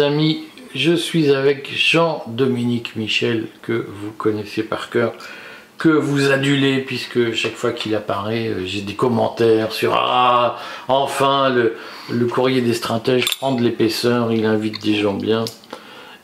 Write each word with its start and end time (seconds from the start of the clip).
Amis, 0.00 0.44
je 0.74 0.92
suis 0.92 1.30
avec 1.30 1.70
Jean-Dominique 1.74 2.96
Michel, 2.96 3.48
que 3.62 3.86
vous 3.88 4.10
connaissez 4.12 4.62
par 4.62 4.90
cœur, 4.90 5.14
que 5.78 5.88
vous 5.88 6.30
adulez, 6.30 6.80
puisque 6.80 7.32
chaque 7.32 7.54
fois 7.54 7.72
qu'il 7.72 7.94
apparaît, 7.94 8.48
euh, 8.48 8.66
j'ai 8.66 8.80
des 8.80 8.94
commentaires 8.94 9.72
sur 9.72 9.94
Ah, 9.94 10.58
enfin, 10.88 11.50
le, 11.50 12.26
courrier 12.26 12.60
des 12.60 12.74
stratèges 12.74 13.26
prend 13.38 13.52
de 13.52 13.62
l'épaisseur, 13.62 14.32
il 14.32 14.44
invite 14.44 14.82
des 14.82 14.94
gens 14.94 15.14
bien. 15.14 15.44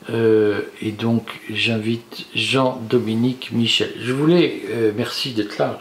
Euh, 0.09 0.61
et 0.81 0.91
donc, 0.91 1.41
j'invite 1.49 2.25
Jean-Dominique 2.35 3.51
Michel. 3.51 3.93
Je 3.99 4.11
voulais, 4.11 4.63
euh, 4.69 4.91
merci 4.95 5.31
d'être 5.31 5.57
là. 5.57 5.79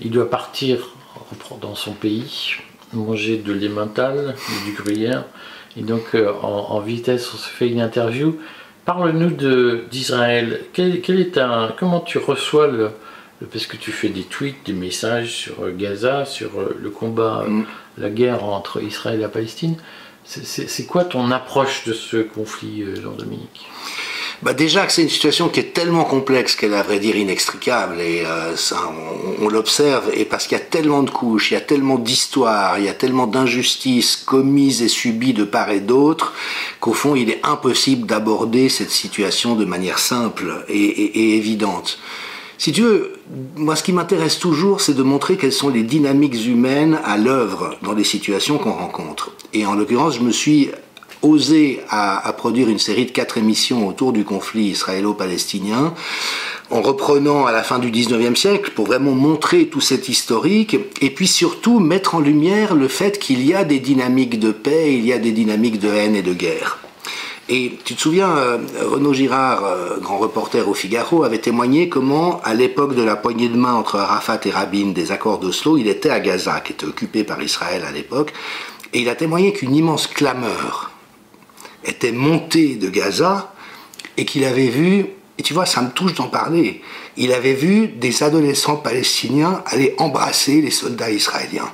Il 0.00 0.10
doit 0.10 0.30
partir 0.30 0.94
dans 1.60 1.74
son 1.74 1.92
pays, 1.92 2.54
manger 2.92 3.38
de 3.38 3.52
l'emmental, 3.52 4.34
du 4.64 4.72
gruyère. 4.72 5.24
Et 5.76 5.82
donc, 5.82 6.14
euh, 6.14 6.32
en, 6.42 6.80
vitesse, 6.80 7.32
on 7.34 7.36
se 7.36 7.48
fait 7.48 7.68
une 7.68 7.80
interview. 7.80 8.38
Parle-nous 8.84 9.30
d'Israël. 9.90 10.60
Quel, 10.72 11.20
est 11.20 11.38
un, 11.38 11.72
comment 11.78 12.00
tu 12.00 12.18
reçois 12.18 12.66
le, 12.66 12.90
parce 13.50 13.66
que 13.66 13.76
tu 13.76 13.92
fais 13.92 14.08
des 14.08 14.24
tweets, 14.24 14.66
des 14.66 14.72
messages 14.72 15.30
sur 15.30 15.70
Gaza, 15.76 16.24
sur 16.24 16.50
le 16.78 16.90
combat, 16.90 17.44
mm. 17.46 17.64
la 17.98 18.10
guerre 18.10 18.44
entre 18.44 18.82
Israël 18.82 19.18
et 19.18 19.22
la 19.22 19.28
Palestine. 19.28 19.76
C'est 20.24 20.86
quoi 20.86 21.04
ton 21.04 21.30
approche 21.32 21.84
de 21.84 21.92
ce 21.92 22.18
conflit, 22.18 22.82
euh, 22.82 22.94
Jean-Dominique 23.00 23.66
bah 24.42 24.54
déjà 24.54 24.86
que 24.86 24.92
c'est 24.92 25.02
une 25.02 25.08
situation 25.08 25.48
qui 25.48 25.60
est 25.60 25.72
tellement 25.72 26.04
complexe 26.04 26.56
qu'elle 26.56 26.72
est 26.72 26.76
à 26.76 26.82
vrai 26.82 26.98
dire 26.98 27.16
inextricable 27.16 28.00
et 28.00 28.24
euh, 28.26 28.56
ça, 28.56 28.76
on, 29.40 29.48
l'observe 29.48 30.10
et 30.14 30.24
parce 30.24 30.46
qu'il 30.46 30.58
y 30.58 30.60
a 30.60 30.64
tellement 30.64 31.02
de 31.02 31.10
couches, 31.10 31.50
il 31.50 31.54
y 31.54 31.56
a 31.56 31.60
tellement 31.60 31.98
d'histoires, 31.98 32.78
il 32.78 32.84
y 32.84 32.88
a 32.88 32.94
tellement 32.94 33.26
d'injustices 33.26 34.16
commises 34.16 34.82
et 34.82 34.88
subies 34.88 35.32
de 35.32 35.44
part 35.44 35.70
et 35.70 35.80
d'autre 35.80 36.32
qu'au 36.80 36.92
fond 36.92 37.14
il 37.14 37.30
est 37.30 37.40
impossible 37.44 38.06
d'aborder 38.06 38.68
cette 38.68 38.90
situation 38.90 39.54
de 39.54 39.64
manière 39.64 39.98
simple 39.98 40.64
et, 40.68 40.74
et 40.74 41.36
évidente. 41.36 41.98
Si 42.58 42.72
tu 42.72 42.82
veux, 42.82 43.14
moi 43.56 43.76
ce 43.76 43.82
qui 43.82 43.92
m'intéresse 43.92 44.38
toujours, 44.38 44.80
c'est 44.80 44.94
de 44.94 45.02
montrer 45.02 45.36
quelles 45.36 45.52
sont 45.52 45.68
les 45.68 45.82
dynamiques 45.82 46.46
humaines 46.46 46.98
à 47.04 47.16
l'œuvre 47.16 47.76
dans 47.82 47.92
les 47.92 48.04
situations 48.04 48.58
qu'on 48.58 48.72
rencontre. 48.72 49.32
Et 49.52 49.66
en 49.66 49.74
l'occurrence, 49.74 50.16
je 50.16 50.22
me 50.22 50.32
suis 50.32 50.70
osé 51.22 51.80
à, 51.88 52.32
produire 52.36 52.68
une 52.68 52.78
série 52.78 53.06
de 53.06 53.10
quatre 53.10 53.38
émissions 53.38 53.86
autour 53.86 54.12
du 54.12 54.24
conflit 54.24 54.64
israélo-palestinien 54.64 55.94
en 56.70 56.80
reprenant 56.80 57.46
à 57.46 57.52
la 57.52 57.62
fin 57.62 57.78
du 57.78 57.90
19e 57.90 58.34
siècle 58.34 58.72
pour 58.74 58.86
vraiment 58.86 59.12
montrer 59.12 59.66
tout 59.66 59.80
cet 59.80 60.08
historique 60.08 60.76
et 61.00 61.10
puis 61.10 61.26
surtout 61.26 61.80
mettre 61.80 62.14
en 62.14 62.20
lumière 62.20 62.74
le 62.74 62.88
fait 62.88 63.18
qu'il 63.18 63.44
y 63.46 63.54
a 63.54 63.64
des 63.64 63.78
dynamiques 63.78 64.38
de 64.38 64.52
paix, 64.52 64.94
il 64.94 65.04
y 65.04 65.12
a 65.12 65.18
des 65.18 65.32
dynamiques 65.32 65.78
de 65.78 65.88
haine 65.88 66.16
et 66.16 66.22
de 66.22 66.32
guerre. 66.32 66.78
Et 67.48 67.72
tu 67.84 67.94
te 67.94 68.00
souviens, 68.00 68.30
euh, 68.30 68.58
Renaud 68.80 69.12
Girard, 69.12 69.64
euh, 69.64 69.98
grand 70.00 70.18
reporter 70.18 70.66
au 70.68 70.74
Figaro, 70.74 71.24
avait 71.24 71.38
témoigné 71.38 71.88
comment, 71.88 72.40
à 72.44 72.54
l'époque 72.54 72.94
de 72.94 73.02
la 73.02 73.16
poignée 73.16 73.48
de 73.48 73.56
main 73.56 73.74
entre 73.74 73.96
Arafat 73.96 74.40
et 74.44 74.50
Rabin 74.50 74.92
des 74.92 75.10
accords 75.10 75.38
d'Oslo, 75.38 75.76
il 75.76 75.88
était 75.88 76.08
à 76.08 76.20
Gaza, 76.20 76.60
qui 76.60 76.72
était 76.72 76.86
occupé 76.86 77.24
par 77.24 77.42
Israël 77.42 77.82
à 77.86 77.90
l'époque, 77.90 78.32
et 78.94 79.00
il 79.00 79.08
a 79.08 79.16
témoigné 79.16 79.52
qu'une 79.52 79.74
immense 79.74 80.06
clameur 80.06 80.91
était 81.84 82.12
montée 82.12 82.76
de 82.76 82.88
Gaza 82.88 83.52
et 84.16 84.24
qu'il 84.24 84.44
avait 84.44 84.68
vu, 84.68 85.06
et 85.38 85.42
tu 85.42 85.54
vois, 85.54 85.66
ça 85.66 85.82
me 85.82 85.90
touche 85.90 86.14
d'en 86.14 86.28
parler, 86.28 86.82
il 87.16 87.32
avait 87.32 87.54
vu 87.54 87.88
des 87.88 88.22
adolescents 88.22 88.76
palestiniens 88.76 89.62
aller 89.66 89.94
embrasser 89.98 90.60
les 90.60 90.70
soldats 90.70 91.10
israéliens. 91.10 91.72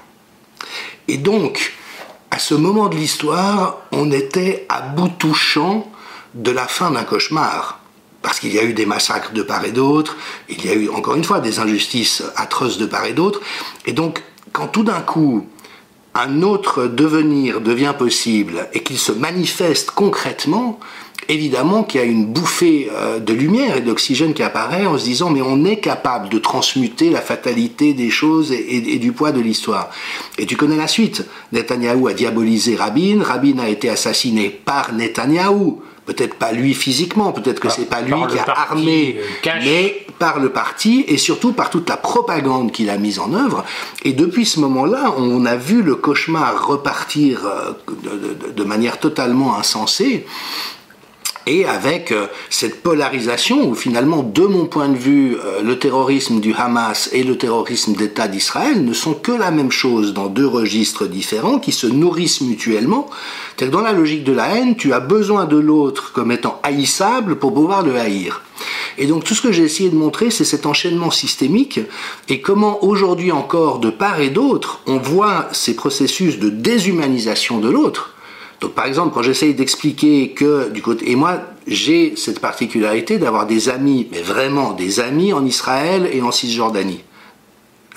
Et 1.08 1.16
donc, 1.16 1.72
à 2.30 2.38
ce 2.38 2.54
moment 2.54 2.88
de 2.88 2.96
l'histoire, 2.96 3.78
on 3.92 4.10
était 4.12 4.66
à 4.68 4.82
bout 4.82 5.08
touchant 5.08 5.90
de 6.34 6.50
la 6.50 6.66
fin 6.66 6.90
d'un 6.90 7.04
cauchemar. 7.04 7.80
Parce 8.20 8.40
qu'il 8.40 8.52
y 8.52 8.58
a 8.58 8.64
eu 8.64 8.74
des 8.74 8.84
massacres 8.84 9.32
de 9.32 9.42
part 9.42 9.64
et 9.64 9.70
d'autre, 9.70 10.16
il 10.48 10.64
y 10.64 10.68
a 10.68 10.74
eu 10.74 10.88
encore 10.88 11.14
une 11.14 11.24
fois 11.24 11.40
des 11.40 11.60
injustices 11.60 12.22
atroces 12.36 12.76
de 12.76 12.86
part 12.86 13.06
et 13.06 13.12
d'autre. 13.12 13.40
Et 13.86 13.92
donc, 13.92 14.22
quand 14.52 14.68
tout 14.68 14.82
d'un 14.82 15.00
coup, 15.00 15.46
un 16.18 16.42
autre 16.42 16.86
devenir 16.86 17.60
devient 17.60 17.94
possible 17.96 18.66
et 18.72 18.80
qu'il 18.80 18.98
se 18.98 19.12
manifeste 19.12 19.92
concrètement, 19.92 20.80
évidemment 21.28 21.84
qu'il 21.84 22.00
y 22.00 22.04
a 22.04 22.06
une 22.06 22.26
bouffée 22.26 22.90
euh, 22.92 23.20
de 23.20 23.32
lumière 23.32 23.76
et 23.76 23.82
d'oxygène 23.82 24.34
qui 24.34 24.42
apparaît 24.42 24.86
en 24.86 24.98
se 24.98 25.04
disant 25.04 25.30
mais 25.30 25.42
on 25.42 25.64
est 25.64 25.78
capable 25.78 26.28
de 26.28 26.38
transmuter 26.38 27.10
la 27.10 27.20
fatalité 27.20 27.94
des 27.94 28.10
choses 28.10 28.50
et, 28.52 28.98
du 28.98 29.12
poids 29.12 29.30
de 29.30 29.40
l'histoire. 29.40 29.90
Et 30.38 30.46
tu 30.46 30.56
connais 30.56 30.76
la 30.76 30.88
suite. 30.88 31.24
Netanyahou 31.52 32.08
a 32.08 32.14
diabolisé 32.14 32.74
Rabin, 32.74 33.22
Rabin 33.22 33.58
a 33.60 33.68
été 33.68 33.88
assassiné 33.88 34.48
par 34.64 34.92
Netanyahou. 34.92 35.82
Peut-être 36.08 36.36
pas 36.36 36.52
lui 36.52 36.72
physiquement, 36.72 37.32
peut-être 37.32 37.60
que 37.60 37.68
c'est 37.68 37.84
pas 37.84 38.00
lui 38.00 38.14
qui 38.30 38.38
a 38.38 38.44
armé, 38.50 39.20
euh, 39.46 39.50
mais 39.62 40.06
par 40.18 40.40
le 40.40 40.48
parti 40.48 41.04
et 41.06 41.18
surtout 41.18 41.52
par 41.52 41.68
toute 41.68 41.86
la 41.86 41.98
propagande 41.98 42.72
qu'il 42.72 42.88
a 42.88 42.96
mise 42.96 43.18
en 43.18 43.34
œuvre. 43.34 43.62
Et 44.04 44.14
depuis 44.14 44.46
ce 44.46 44.58
moment-là, 44.60 45.12
on 45.18 45.44
a 45.44 45.56
vu 45.56 45.82
le 45.82 45.96
cauchemar 45.96 46.66
repartir 46.66 47.42
euh, 47.44 47.72
de 48.56 48.64
manière 48.64 48.98
totalement 48.98 49.54
insensée 49.58 50.24
et 51.48 51.64
avec 51.64 52.12
euh, 52.12 52.26
cette 52.50 52.82
polarisation 52.82 53.68
où 53.70 53.74
finalement, 53.74 54.22
de 54.22 54.42
mon 54.42 54.66
point 54.66 54.90
de 54.90 54.96
vue, 54.96 55.36
euh, 55.36 55.62
le 55.62 55.78
terrorisme 55.78 56.40
du 56.40 56.52
Hamas 56.54 57.08
et 57.12 57.24
le 57.24 57.38
terrorisme 57.38 57.94
d'État 57.94 58.28
d'Israël 58.28 58.84
ne 58.84 58.92
sont 58.92 59.14
que 59.14 59.32
la 59.32 59.50
même 59.50 59.70
chose 59.70 60.12
dans 60.12 60.26
deux 60.26 60.46
registres 60.46 61.06
différents 61.06 61.58
qui 61.58 61.72
se 61.72 61.86
nourrissent 61.86 62.42
mutuellement. 62.42 63.08
cest 63.58 63.70
dans 63.70 63.80
la 63.80 63.92
logique 63.92 64.24
de 64.24 64.32
la 64.32 64.56
haine, 64.56 64.76
tu 64.76 64.92
as 64.92 65.00
besoin 65.00 65.46
de 65.46 65.56
l'autre 65.56 66.12
comme 66.12 66.30
étant 66.32 66.60
haïssable 66.62 67.36
pour 67.36 67.54
pouvoir 67.54 67.82
le 67.82 67.96
haïr. 67.96 68.42
Et 68.98 69.06
donc 69.06 69.24
tout 69.24 69.34
ce 69.34 69.40
que 69.40 69.52
j'ai 69.52 69.62
essayé 69.62 69.88
de 69.88 69.96
montrer, 69.96 70.30
c'est 70.30 70.44
cet 70.44 70.66
enchaînement 70.66 71.10
systémique 71.10 71.80
et 72.28 72.42
comment 72.42 72.84
aujourd'hui 72.84 73.32
encore, 73.32 73.78
de 73.78 73.90
part 73.90 74.20
et 74.20 74.30
d'autre, 74.30 74.80
on 74.86 74.98
voit 74.98 75.48
ces 75.52 75.74
processus 75.74 76.38
de 76.38 76.50
déshumanisation 76.50 77.58
de 77.58 77.70
l'autre 77.70 78.17
donc 78.60 78.72
par 78.72 78.86
exemple, 78.86 79.14
quand 79.14 79.22
j'essaye 79.22 79.54
d'expliquer 79.54 80.30
que 80.30 80.70
du 80.70 80.82
côté... 80.82 81.10
Et 81.10 81.16
moi, 81.16 81.40
j'ai 81.66 82.16
cette 82.16 82.40
particularité 82.40 83.18
d'avoir 83.18 83.46
des 83.46 83.68
amis, 83.68 84.08
mais 84.10 84.20
vraiment 84.20 84.72
des 84.72 85.00
amis 85.00 85.32
en 85.32 85.44
Israël 85.44 86.08
et 86.12 86.22
en 86.22 86.32
Cisjordanie. 86.32 87.04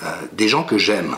Euh, 0.02 0.06
des 0.32 0.48
gens 0.48 0.62
que 0.62 0.78
j'aime. 0.78 1.16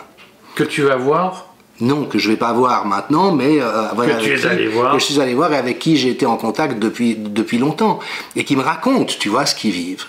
Que 0.54 0.64
tu 0.64 0.82
vas 0.82 0.96
voir 0.96 1.50
non, 1.80 2.04
que 2.04 2.20
je 2.20 2.30
vais 2.30 2.36
pas 2.36 2.52
voir 2.52 2.86
maintenant, 2.86 3.32
mais 3.32 3.60
euh, 3.60 3.88
que 3.96 4.22
tu 4.22 4.32
es 4.32 4.46
allé 4.46 4.68
voir. 4.68 4.92
que 4.92 5.00
je 5.00 5.04
suis 5.06 5.20
allé 5.20 5.34
voir 5.34 5.52
et 5.52 5.56
avec 5.56 5.80
qui 5.80 5.96
j'ai 5.96 6.10
été 6.10 6.24
en 6.24 6.36
contact 6.36 6.78
depuis 6.78 7.16
depuis 7.16 7.58
longtemps 7.58 7.98
et 8.36 8.44
qui 8.44 8.54
me 8.54 8.62
racontent, 8.62 9.12
tu 9.18 9.28
vois, 9.28 9.44
ce 9.44 9.56
qu'ils 9.56 9.72
vivent. 9.72 10.04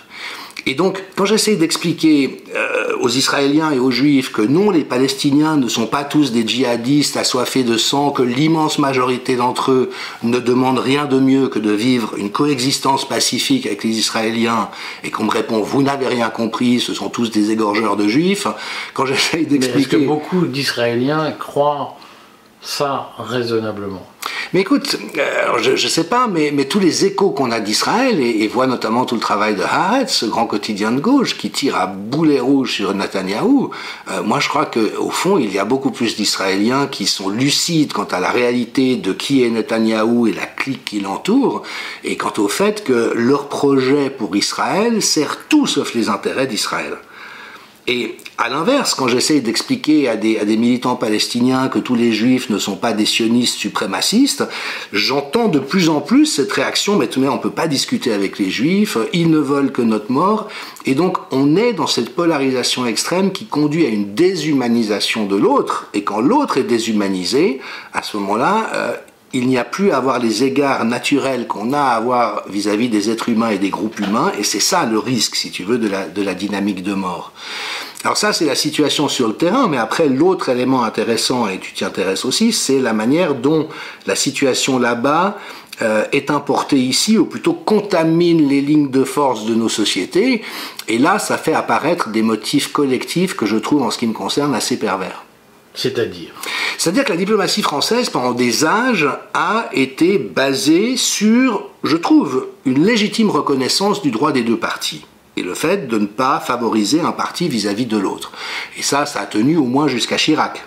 Et 0.66 0.74
donc, 0.74 1.02
quand 1.16 1.24
j'essaie 1.24 1.56
d'expliquer 1.56 2.44
euh, 2.54 2.85
aux 3.00 3.08
Israéliens 3.08 3.70
et 3.72 3.78
aux 3.78 3.90
Juifs 3.90 4.32
que 4.32 4.42
non, 4.42 4.70
les 4.70 4.84
Palestiniens 4.84 5.56
ne 5.56 5.68
sont 5.68 5.86
pas 5.86 6.04
tous 6.04 6.32
des 6.32 6.46
djihadistes 6.46 7.16
assoiffés 7.16 7.64
de 7.64 7.76
sang, 7.76 8.10
que 8.10 8.22
l'immense 8.22 8.78
majorité 8.78 9.36
d'entre 9.36 9.72
eux 9.72 9.90
ne 10.22 10.38
demandent 10.38 10.78
rien 10.78 11.06
de 11.06 11.18
mieux 11.18 11.48
que 11.48 11.58
de 11.58 11.72
vivre 11.72 12.14
une 12.16 12.30
coexistence 12.30 13.06
pacifique 13.06 13.66
avec 13.66 13.84
les 13.84 13.98
Israéliens, 13.98 14.70
et 15.04 15.10
qu'on 15.10 15.24
me 15.24 15.30
répond, 15.30 15.60
vous 15.60 15.82
n'avez 15.82 16.06
rien 16.06 16.30
compris, 16.30 16.80
ce 16.80 16.94
sont 16.94 17.08
tous 17.08 17.30
des 17.30 17.50
égorgeurs 17.50 17.96
de 17.96 18.08
Juifs, 18.08 18.46
quand 18.94 19.06
j'essaie 19.06 19.44
d'expliquer... 19.44 19.96
Est-ce 19.96 20.04
que 20.04 20.06
beaucoup 20.06 20.46
d'Israéliens 20.46 21.32
croient 21.32 21.96
ça 22.66 23.12
raisonnablement 23.18 24.06
mais 24.52 24.60
écoute, 24.60 24.96
euh, 25.18 25.58
je 25.60 25.70
ne 25.72 25.76
sais 25.76 26.04
pas, 26.04 26.28
mais, 26.28 26.52
tous 26.66 26.78
les 26.78 27.04
échos 27.04 27.30
qu'on 27.30 27.50
a 27.50 27.60
d'Israël, 27.60 28.20
et, 28.20 28.44
et 28.44 28.48
voit 28.48 28.66
notamment 28.66 29.04
tout 29.04 29.16
le 29.16 29.20
travail 29.20 29.56
de 29.56 29.62
Haaretz, 29.62 30.12
ce 30.12 30.26
grand 30.26 30.46
quotidien 30.46 30.92
de 30.92 31.00
gauche, 31.00 31.36
qui 31.36 31.50
tire 31.50 31.76
à 31.76 31.86
boulet 31.86 32.40
rouge 32.40 32.74
sur 32.74 32.94
Netanyahou, 32.94 33.70
euh, 34.10 34.22
moi 34.22 34.40
je 34.40 34.48
crois 34.48 34.66
qu'au 34.66 35.10
fond, 35.10 35.38
il 35.38 35.52
y 35.52 35.58
a 35.58 35.64
beaucoup 35.64 35.90
plus 35.90 36.16
d'Israéliens 36.16 36.86
qui 36.86 37.06
sont 37.06 37.28
lucides 37.28 37.92
quant 37.92 38.04
à 38.04 38.20
la 38.20 38.30
réalité 38.30 38.96
de 38.96 39.12
qui 39.12 39.42
est 39.42 39.50
Netanyahou 39.50 40.28
et 40.28 40.32
la 40.32 40.46
clique 40.46 40.84
qui 40.84 41.00
l'entoure, 41.00 41.62
et 42.04 42.16
quant 42.16 42.32
au 42.38 42.48
fait 42.48 42.84
que 42.84 43.12
leur 43.14 43.48
projet 43.48 44.10
pour 44.10 44.36
Israël 44.36 45.02
sert 45.02 45.48
tout 45.48 45.66
sauf 45.66 45.94
les 45.94 46.08
intérêts 46.08 46.46
d'Israël. 46.46 46.96
Et 47.88 48.16
à 48.36 48.48
l'inverse, 48.48 48.94
quand 48.94 49.06
j'essaye 49.06 49.40
d'expliquer 49.40 50.08
à 50.08 50.16
des, 50.16 50.56
militants 50.56 50.96
palestiniens 50.96 51.68
que 51.68 51.78
tous 51.78 51.94
les 51.94 52.12
juifs 52.12 52.50
ne 52.50 52.58
sont 52.58 52.76
pas 52.76 52.92
des 52.92 53.06
sionistes 53.06 53.56
suprémacistes, 53.56 54.44
j'entends 54.92 55.48
de 55.48 55.60
plus 55.60 55.88
en 55.88 56.00
plus 56.00 56.26
cette 56.26 56.52
réaction, 56.52 56.96
mais 56.96 57.08
on 57.16 57.36
ne 57.36 57.38
peut 57.38 57.50
pas 57.50 57.68
discuter 57.68 58.12
avec 58.12 58.38
les 58.38 58.50
juifs, 58.50 58.98
ils 59.12 59.30
ne 59.30 59.38
veulent 59.38 59.72
que 59.72 59.82
notre 59.82 60.10
mort, 60.10 60.48
et 60.84 60.94
donc 60.94 61.18
on 61.30 61.56
est 61.56 61.72
dans 61.72 61.86
cette 61.86 62.14
polarisation 62.14 62.86
extrême 62.86 63.30
qui 63.30 63.46
conduit 63.46 63.86
à 63.86 63.88
une 63.88 64.14
déshumanisation 64.14 65.26
de 65.26 65.36
l'autre, 65.36 65.88
et 65.94 66.02
quand 66.02 66.20
l'autre 66.20 66.58
est 66.58 66.64
déshumanisé, 66.64 67.60
à 67.94 68.02
ce 68.02 68.16
moment-là, 68.16 68.70
euh, 68.74 68.96
il 69.32 69.48
n'y 69.48 69.58
a 69.58 69.64
plus 69.64 69.90
à 69.90 69.98
avoir 69.98 70.18
les 70.18 70.44
égards 70.44 70.84
naturels 70.84 71.46
qu'on 71.46 71.72
a 71.72 71.80
à 71.80 71.96
avoir 71.96 72.44
vis-à-vis 72.48 72.88
des 72.88 73.10
êtres 73.10 73.28
humains 73.28 73.50
et 73.50 73.58
des 73.58 73.70
groupes 73.70 73.98
humains, 73.98 74.32
et 74.38 74.44
c'est 74.44 74.60
ça 74.60 74.86
le 74.86 74.98
risque, 74.98 75.36
si 75.36 75.50
tu 75.50 75.64
veux, 75.64 75.78
de 75.78 76.22
la, 76.22 76.34
dynamique 76.34 76.82
de 76.82 76.94
mort. 76.94 77.32
Alors 78.04 78.16
ça, 78.16 78.32
c'est 78.32 78.44
la 78.44 78.54
situation 78.54 79.08
sur 79.08 79.26
le 79.26 79.34
terrain, 79.34 79.66
mais 79.68 79.78
après, 79.78 80.08
l'autre 80.08 80.48
élément 80.48 80.84
intéressant, 80.84 81.48
et 81.48 81.58
tu 81.58 81.72
t'y 81.72 81.84
intéresses 81.84 82.24
aussi, 82.24 82.52
c'est 82.52 82.78
la 82.78 82.92
manière 82.92 83.34
dont 83.34 83.68
la 84.06 84.14
situation 84.14 84.78
là-bas 84.78 85.38
euh, 85.82 86.04
est 86.12 86.30
importée 86.30 86.78
ici, 86.78 87.18
ou 87.18 87.26
plutôt 87.26 87.52
contamine 87.52 88.48
les 88.48 88.60
lignes 88.60 88.90
de 88.90 89.04
force 89.04 89.44
de 89.44 89.54
nos 89.54 89.68
sociétés, 89.68 90.42
et 90.86 90.98
là, 90.98 91.18
ça 91.18 91.36
fait 91.36 91.54
apparaître 91.54 92.10
des 92.10 92.22
motifs 92.22 92.72
collectifs 92.72 93.34
que 93.34 93.44
je 93.44 93.56
trouve, 93.56 93.82
en 93.82 93.90
ce 93.90 93.98
qui 93.98 94.06
me 94.06 94.14
concerne, 94.14 94.54
assez 94.54 94.78
pervers. 94.78 95.24
C'est-à-dire 95.76 96.30
C'est-à-dire 96.78 97.04
que 97.04 97.12
la 97.12 97.18
diplomatie 97.18 97.62
française, 97.62 98.10
pendant 98.10 98.32
des 98.32 98.64
âges, 98.64 99.08
a 99.34 99.68
été 99.72 100.18
basée 100.18 100.96
sur, 100.96 101.70
je 101.84 101.96
trouve, 101.96 102.48
une 102.64 102.84
légitime 102.84 103.30
reconnaissance 103.30 104.02
du 104.02 104.10
droit 104.10 104.32
des 104.32 104.42
deux 104.42 104.58
parties 104.58 105.04
et 105.36 105.42
le 105.42 105.54
fait 105.54 105.86
de 105.86 105.98
ne 105.98 106.06
pas 106.06 106.40
favoriser 106.40 107.00
un 107.00 107.12
parti 107.12 107.48
vis-à-vis 107.48 107.86
de 107.86 107.98
l'autre. 107.98 108.32
Et 108.78 108.82
ça, 108.82 109.06
ça 109.06 109.20
a 109.20 109.26
tenu 109.26 109.56
au 109.56 109.64
moins 109.64 109.86
jusqu'à 109.86 110.16
Chirac. 110.16 110.64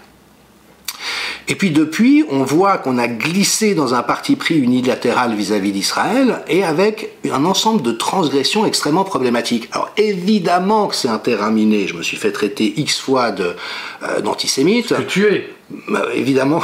Et 1.51 1.56
puis 1.56 1.72
depuis, 1.72 2.24
on 2.30 2.44
voit 2.44 2.78
qu'on 2.78 3.00
a 3.00 3.07
glissé 3.07 3.74
dans 3.74 3.96
un 3.96 4.04
parti 4.04 4.36
pris 4.36 4.56
unilatéral 4.56 5.34
vis-à-vis 5.34 5.72
d'Israël 5.72 6.44
et 6.48 6.63
avec 6.63 7.10
un 7.31 7.44
ensemble 7.44 7.81
de 7.81 7.92
transgressions 7.92 8.68
extrêmement 8.68 9.04
problématiques. 9.04 9.68
Alors 9.72 9.90
évidemment 9.98 10.88
que 10.88 10.96
c'est 10.96 11.07
un 11.07 11.18
terrain 11.18 11.50
miné. 11.50 11.88
Je 11.88 11.96
me 11.96 12.04
suis 12.04 12.18
fait 12.18 12.31
traiter 12.31 12.72
X 12.78 13.00
fois 13.00 13.34
euh, 13.40 14.22
d'antisémite. 14.22 14.90
que 14.90 15.01
tu 15.01 15.25
es. 15.25 15.50
Bah, 15.88 16.06
évidemment, 16.16 16.62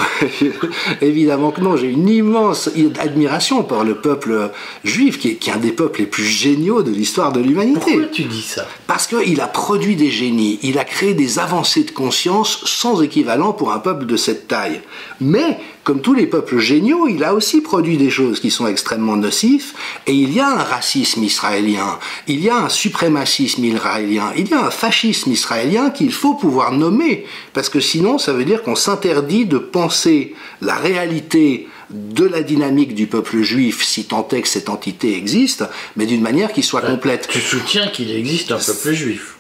évidemment 1.02 1.52
que 1.52 1.62
non. 1.62 1.78
J'ai 1.78 1.90
une 1.90 2.10
immense 2.10 2.70
admiration 3.00 3.64
pour 3.64 3.84
le 3.84 3.96
peuple 3.96 4.50
juif, 4.84 5.20
qui 5.20 5.30
est, 5.30 5.36
qui 5.36 5.50
est 5.50 5.54
un 5.54 5.58
des 5.58 5.72
peuples 5.72 6.00
les 6.00 6.06
plus 6.08 6.26
géniaux 6.26 6.82
de 6.82 6.92
l'histoire 6.92 7.32
de 7.32 7.40
l'humanité. 7.40 7.80
Pourquoi 7.80 8.06
tu 8.06 8.24
dis 8.24 8.42
ça? 8.42 8.68
Parce 8.88 9.06
qu'il 9.06 9.40
a 9.42 9.48
produit 9.48 9.96
des 9.96 10.10
génies, 10.10 10.60
il 10.64 10.80
a 10.80 10.84
créé 10.84 11.14
des 11.14 11.38
avancées 11.38 11.84
de 11.84 11.92
conscience 11.92 12.64
sans 12.66 13.02
équivalent 13.02 13.54
pour 13.54 13.72
un 13.72 13.80
peuple 13.80 14.06
de 14.06 14.18
cette 14.18 14.48
taille. 14.48 14.82
Mais 15.22 15.60
comme 15.86 16.02
tous 16.02 16.16
les 16.16 16.26
peuples 16.26 16.58
géniaux, 16.58 17.08
il 17.08 17.24
a 17.24 17.36
aussi 17.36 17.62
produit 17.62 17.98
des 17.98 18.10
choses 18.10 18.40
qui 18.40 18.50
sont 18.50 18.66
extrêmement 18.66 19.16
nocifs, 19.16 19.76
et 20.08 20.14
il 20.14 20.34
y 20.34 20.40
a 20.40 20.48
un 20.48 20.64
racisme 20.64 21.24
israélien, 21.24 22.00
il 22.28 22.42
y 22.44 22.50
a 22.50 22.58
un 22.58 22.70
suprémacisme 22.70 23.64
israélien, 23.64 24.34
il 24.36 24.50
y 24.50 24.54
a 24.56 24.66
un 24.66 24.72
fascisme 24.72 25.32
israélien 25.32 25.92
qu'il 25.92 26.12
faut 26.12 26.34
pouvoir 26.34 26.72
nommer, 26.72 27.26
parce 27.54 27.70
que 27.70 27.80
sinon 27.80 28.18
ça 28.18 28.34
veut 28.34 28.46
dire 28.46 28.64
qu'on 28.64 28.76
s'interdit 28.76 29.46
de 29.46 29.60
penser 29.60 30.34
la 30.60 30.76
réalité 30.76 31.68
de 31.92 32.26
la 32.26 32.42
dynamique 32.42 32.96
du 32.96 33.06
peuple 33.06 33.44
juif, 33.44 33.84
si 33.84 34.06
tant 34.06 34.28
est 34.30 34.42
que 34.42 34.48
cette 34.48 34.70
entité 34.70 35.16
existe, 35.16 35.66
mais 35.96 36.08
d'une 36.08 36.22
manière 36.22 36.52
qui 36.52 36.64
soit 36.64 36.82
complète. 36.82 37.28
Tu 37.30 37.40
soutiens 37.40 37.90
qu'il 37.90 38.10
existe 38.10 38.52
un 38.52 38.58
peuple 38.58 38.94
juif 38.94 39.35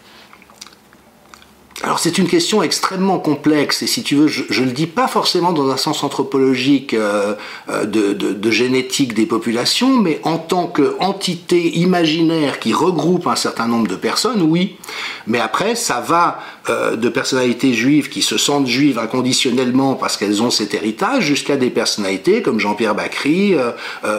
alors 1.83 1.99
c'est 1.99 2.17
une 2.17 2.27
question 2.27 2.63
extrêmement 2.63 3.19
complexe 3.19 3.81
et 3.81 3.87
si 3.87 4.01
tu 4.01 4.15
veux, 4.15 4.27
je 4.27 4.61
ne 4.61 4.67
le 4.67 4.71
dis 4.71 4.87
pas 4.87 5.09
forcément 5.09 5.51
dans 5.51 5.69
un 5.69 5.77
sens 5.77 6.03
anthropologique 6.03 6.93
euh, 6.93 7.35
euh, 7.69 7.83
de, 7.85 8.13
de, 8.13 8.51
génétique 8.51 9.13
des 9.13 9.25
populations, 9.25 9.99
mais 9.99 10.21
en 10.23 10.37
tant 10.37 10.67
qu'entité 10.67 11.77
imaginaire 11.77 12.59
qui 12.59 12.73
regroupe 12.73 13.27
un 13.27 13.35
certain 13.35 13.67
nombre 13.67 13.87
de 13.87 13.97
personnes, 13.97 14.41
oui. 14.41 14.77
Mais 15.27 15.39
après, 15.39 15.75
ça 15.75 15.99
va 15.99 16.39
euh, 16.69 16.95
de 16.95 17.09
personnalités 17.09 17.73
juives 17.73 18.09
qui 18.09 18.21
se 18.21 18.37
sentent 18.37 18.67
juives 18.67 18.99
inconditionnellement 18.99 19.95
parce 19.95 20.17
qu'elles 20.17 20.41
ont 20.41 20.51
cet 20.51 20.73
héritage, 20.73 21.25
jusqu'à 21.25 21.57
des 21.57 21.69
personnalités 21.69 22.41
comme 22.41 22.59
Jean-Pierre 22.59 22.95
Bacry 22.95 23.55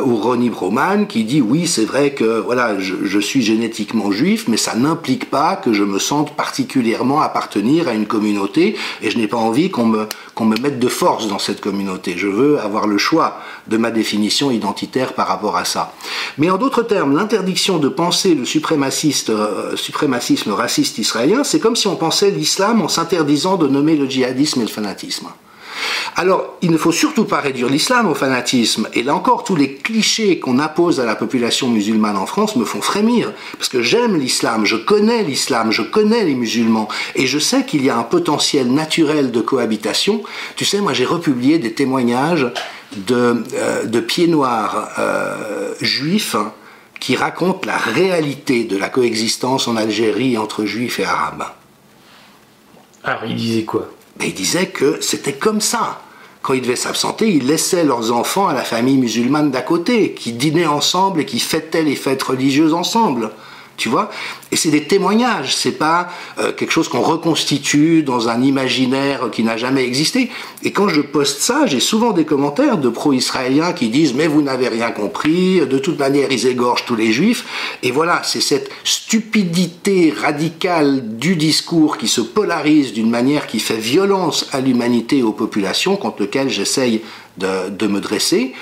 ou 0.04 0.16
Ronnie 0.16 0.50
Broman 0.50 1.06
qui 1.06 1.24
dit 1.24 1.40
oui, 1.40 1.66
c'est 1.66 1.84
vrai 1.84 2.10
que 2.10 2.40
voilà, 2.40 2.78
je, 2.78 3.18
suis 3.20 3.42
génétiquement 3.42 4.10
juif, 4.10 4.46
mais 4.48 4.56
ça 4.56 4.74
n'implique 4.74 5.30
pas 5.30 5.56
que 5.56 5.72
je 5.72 5.82
me 5.82 5.98
sente 5.98 6.36
particulièrement 6.36 7.20
à 7.20 7.30
à 7.86 7.94
une 7.94 8.06
communauté 8.06 8.76
et 9.02 9.10
je 9.10 9.18
n'ai 9.18 9.28
pas 9.28 9.36
envie 9.36 9.70
qu'on 9.70 9.86
me, 9.86 10.06
qu'on 10.34 10.44
me 10.44 10.56
mette 10.58 10.78
de 10.78 10.88
force 10.88 11.28
dans 11.28 11.38
cette 11.38 11.60
communauté. 11.60 12.14
Je 12.16 12.26
veux 12.26 12.58
avoir 12.58 12.86
le 12.86 12.98
choix 12.98 13.40
de 13.68 13.76
ma 13.76 13.90
définition 13.90 14.50
identitaire 14.50 15.12
par 15.12 15.28
rapport 15.28 15.56
à 15.56 15.64
ça. 15.64 15.92
Mais 16.38 16.50
en 16.50 16.56
d'autres 16.56 16.82
termes, 16.82 17.16
l'interdiction 17.16 17.78
de 17.78 17.88
penser 17.88 18.34
le 18.34 18.44
suprémaciste, 18.44 19.30
euh, 19.30 19.76
suprémacisme 19.76 20.52
raciste 20.52 20.98
israélien, 20.98 21.44
c'est 21.44 21.60
comme 21.60 21.76
si 21.76 21.86
on 21.88 21.96
pensait 21.96 22.30
l'islam 22.36 22.82
en 22.82 22.88
s'interdisant 22.88 23.56
de 23.56 23.66
nommer 23.66 23.96
le 23.96 24.08
djihadisme 24.08 24.60
et 24.60 24.64
le 24.64 24.70
fanatisme. 24.70 25.28
Alors, 26.18 26.56
il 26.62 26.70
ne 26.70 26.78
faut 26.78 26.92
surtout 26.92 27.24
pas 27.24 27.40
réduire 27.40 27.68
l'islam 27.68 28.08
au 28.08 28.14
fanatisme. 28.14 28.88
Et 28.94 29.02
là 29.02 29.14
encore, 29.14 29.44
tous 29.44 29.54
les 29.54 29.74
clichés 29.74 30.38
qu'on 30.38 30.58
impose 30.58 30.98
à 30.98 31.04
la 31.04 31.14
population 31.14 31.68
musulmane 31.68 32.16
en 32.16 32.24
France 32.24 32.56
me 32.56 32.64
font 32.64 32.80
frémir. 32.80 33.32
Parce 33.58 33.68
que 33.68 33.82
j'aime 33.82 34.16
l'islam, 34.16 34.64
je 34.64 34.76
connais 34.76 35.22
l'islam, 35.22 35.72
je 35.72 35.82
connais 35.82 36.24
les 36.24 36.34
musulmans. 36.34 36.88
Et 37.16 37.26
je 37.26 37.38
sais 37.38 37.66
qu'il 37.66 37.84
y 37.84 37.90
a 37.90 37.98
un 37.98 38.02
potentiel 38.02 38.72
naturel 38.72 39.30
de 39.30 39.40
cohabitation. 39.42 40.22
Tu 40.56 40.64
sais, 40.64 40.80
moi 40.80 40.94
j'ai 40.94 41.04
republié 41.04 41.58
des 41.58 41.74
témoignages 41.74 42.50
de, 42.96 43.44
euh, 43.54 44.00
pieds 44.00 44.28
noirs 44.28 44.88
euh, 44.98 45.74
juifs 45.82 46.36
qui 46.98 47.14
racontent 47.14 47.66
la 47.66 47.76
réalité 47.76 48.64
de 48.64 48.78
la 48.78 48.88
coexistence 48.88 49.68
en 49.68 49.76
Algérie 49.76 50.38
entre 50.38 50.64
juifs 50.64 50.98
et 50.98 51.04
arabes. 51.04 51.44
Alors, 53.06 53.24
ils 53.24 53.36
disaient 53.36 53.64
quoi? 53.64 53.88
Mais 54.18 54.28
ils 54.28 54.34
disaient 54.34 54.66
que 54.66 55.00
c'était 55.00 55.34
comme 55.34 55.60
ça. 55.60 56.02
Quand 56.42 56.54
ils 56.54 56.60
devaient 56.60 56.76
s'absenter, 56.76 57.28
ils 57.28 57.46
laissaient 57.46 57.84
leurs 57.84 58.12
enfants 58.12 58.48
à 58.48 58.52
la 58.52 58.62
famille 58.62 58.98
musulmane 58.98 59.50
d'à 59.50 59.62
côté, 59.62 60.12
qui 60.12 60.32
dînaient 60.32 60.66
ensemble 60.66 61.20
et 61.20 61.24
qui 61.24 61.38
fêtaient 61.38 61.82
les 61.82 61.96
fêtes 61.96 62.22
religieuses 62.22 62.74
ensemble 62.74 63.30
tu 63.76 63.88
vois? 63.88 64.10
Et 64.50 64.56
c'est 64.56 64.70
des 64.70 64.84
témoignages, 64.84 65.54
c'est 65.54 65.72
pas 65.72 66.08
euh, 66.38 66.52
quelque 66.52 66.70
chose 66.70 66.88
qu'on 66.88 67.02
reconstitue 67.02 68.02
dans 68.02 68.28
un 68.28 68.42
imaginaire 68.42 69.30
qui 69.30 69.42
n'a 69.42 69.56
jamais 69.56 69.84
existé. 69.84 70.30
Et 70.62 70.72
quand 70.72 70.88
je 70.88 71.00
poste 71.00 71.40
ça, 71.40 71.66
j'ai 71.66 71.80
souvent 71.80 72.12
des 72.12 72.24
commentaires 72.24 72.78
de 72.78 72.88
pro-israéliens 72.88 73.72
qui 73.72 73.88
disent 73.88 74.14
mais 74.14 74.26
vous 74.26 74.42
n'avez 74.42 74.68
rien 74.68 74.90
compris, 74.90 75.60
de 75.60 75.78
toute 75.78 75.98
manière 75.98 76.30
ils 76.30 76.46
égorgent 76.46 76.84
tous 76.84 76.96
les 76.96 77.12
juifs. 77.12 77.44
Et 77.82 77.90
voilà, 77.90 78.22
c'est 78.24 78.40
cette 78.40 78.70
stupidité 78.84 80.14
radicale 80.16 81.16
du 81.18 81.36
discours 81.36 81.98
qui 81.98 82.08
se 82.08 82.20
polarise 82.20 82.92
d'une 82.92 83.10
manière 83.10 83.46
qui 83.46 83.60
fait 83.60 83.76
violence 83.76 84.46
à 84.52 84.60
l'humanité 84.60 85.18
et 85.18 85.22
aux 85.22 85.32
populations 85.32 85.96
contre 85.96 86.22
lequel 86.22 86.48
j'essaye 86.48 87.02
de, 87.38 87.68
de 87.70 87.86
me 87.86 88.00
dresser. 88.00 88.54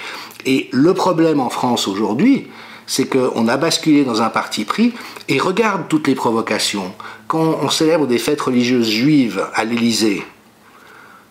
Et 0.46 0.68
le 0.72 0.92
problème 0.94 1.40
en 1.40 1.48
France 1.48 1.88
aujourd'hui, 1.88 2.46
c'est 2.86 3.06
qu'on 3.06 3.48
a 3.48 3.56
basculé 3.56 4.04
dans 4.04 4.22
un 4.22 4.28
parti 4.28 4.64
pris 4.64 4.92
et 5.28 5.38
regarde 5.38 5.88
toutes 5.88 6.08
les 6.08 6.14
provocations. 6.14 6.92
Quand 7.28 7.58
on 7.62 7.70
célèbre 7.70 8.06
des 8.06 8.18
fêtes 8.18 8.40
religieuses 8.40 8.90
juives 8.90 9.46
à 9.54 9.64
l'Élysée, 9.64 10.24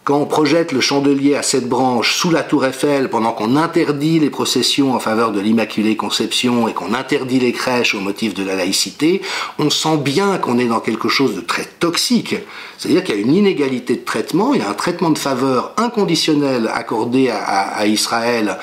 quand 0.03 0.17
on 0.17 0.25
projette 0.25 0.74
le 0.74 0.81
chandelier 0.81 1.36
à 1.36 1.43
sept 1.43 1.69
branches 1.69 2.15
sous 2.15 2.29
la 2.29 2.43
tour 2.43 2.65
Eiffel 2.65 3.10
pendant 3.10 3.31
qu'on 3.31 3.55
interdit 3.55 4.19
les 4.19 4.29
processions 4.29 4.93
en 4.93 5.00
faveur 5.00 5.31
de 5.31 5.39
l'Immaculée 5.39 5.95
Conception 5.95 6.67
et 6.67 6.74
qu'on 6.74 6.93
interdit 6.93 7.39
les 7.39 7.53
crèches 7.53 7.95
au 7.95 8.01
motif 8.01 8.33
de 8.33 8.43
la 8.43 8.55
laïcité, 8.55 9.22
on 9.60 9.69
sent 9.69 9.95
bien 9.95 10.39
qu'on 10.39 10.60
est 10.60 10.65
dans 10.65 10.81
quelque 10.81 11.07
chose 11.07 11.36
de 11.36 11.41
très 11.41 11.63
toxique. 11.63 12.36
C'est-à-dire 12.77 13.05
qu'il 13.05 13.15
y 13.15 13.17
a 13.17 13.22
une 13.22 13.33
inégalité 13.33 13.95
de 13.95 14.03
traitement, 14.03 14.53
il 14.53 14.60
y 14.60 14.63
a 14.65 14.69
un 14.69 14.74
traitement 14.74 15.10
de 15.10 15.17
faveur 15.17 15.72
inconditionnel 15.77 16.69
accordé 16.74 17.29
à, 17.29 17.88
Israël 17.88 18.57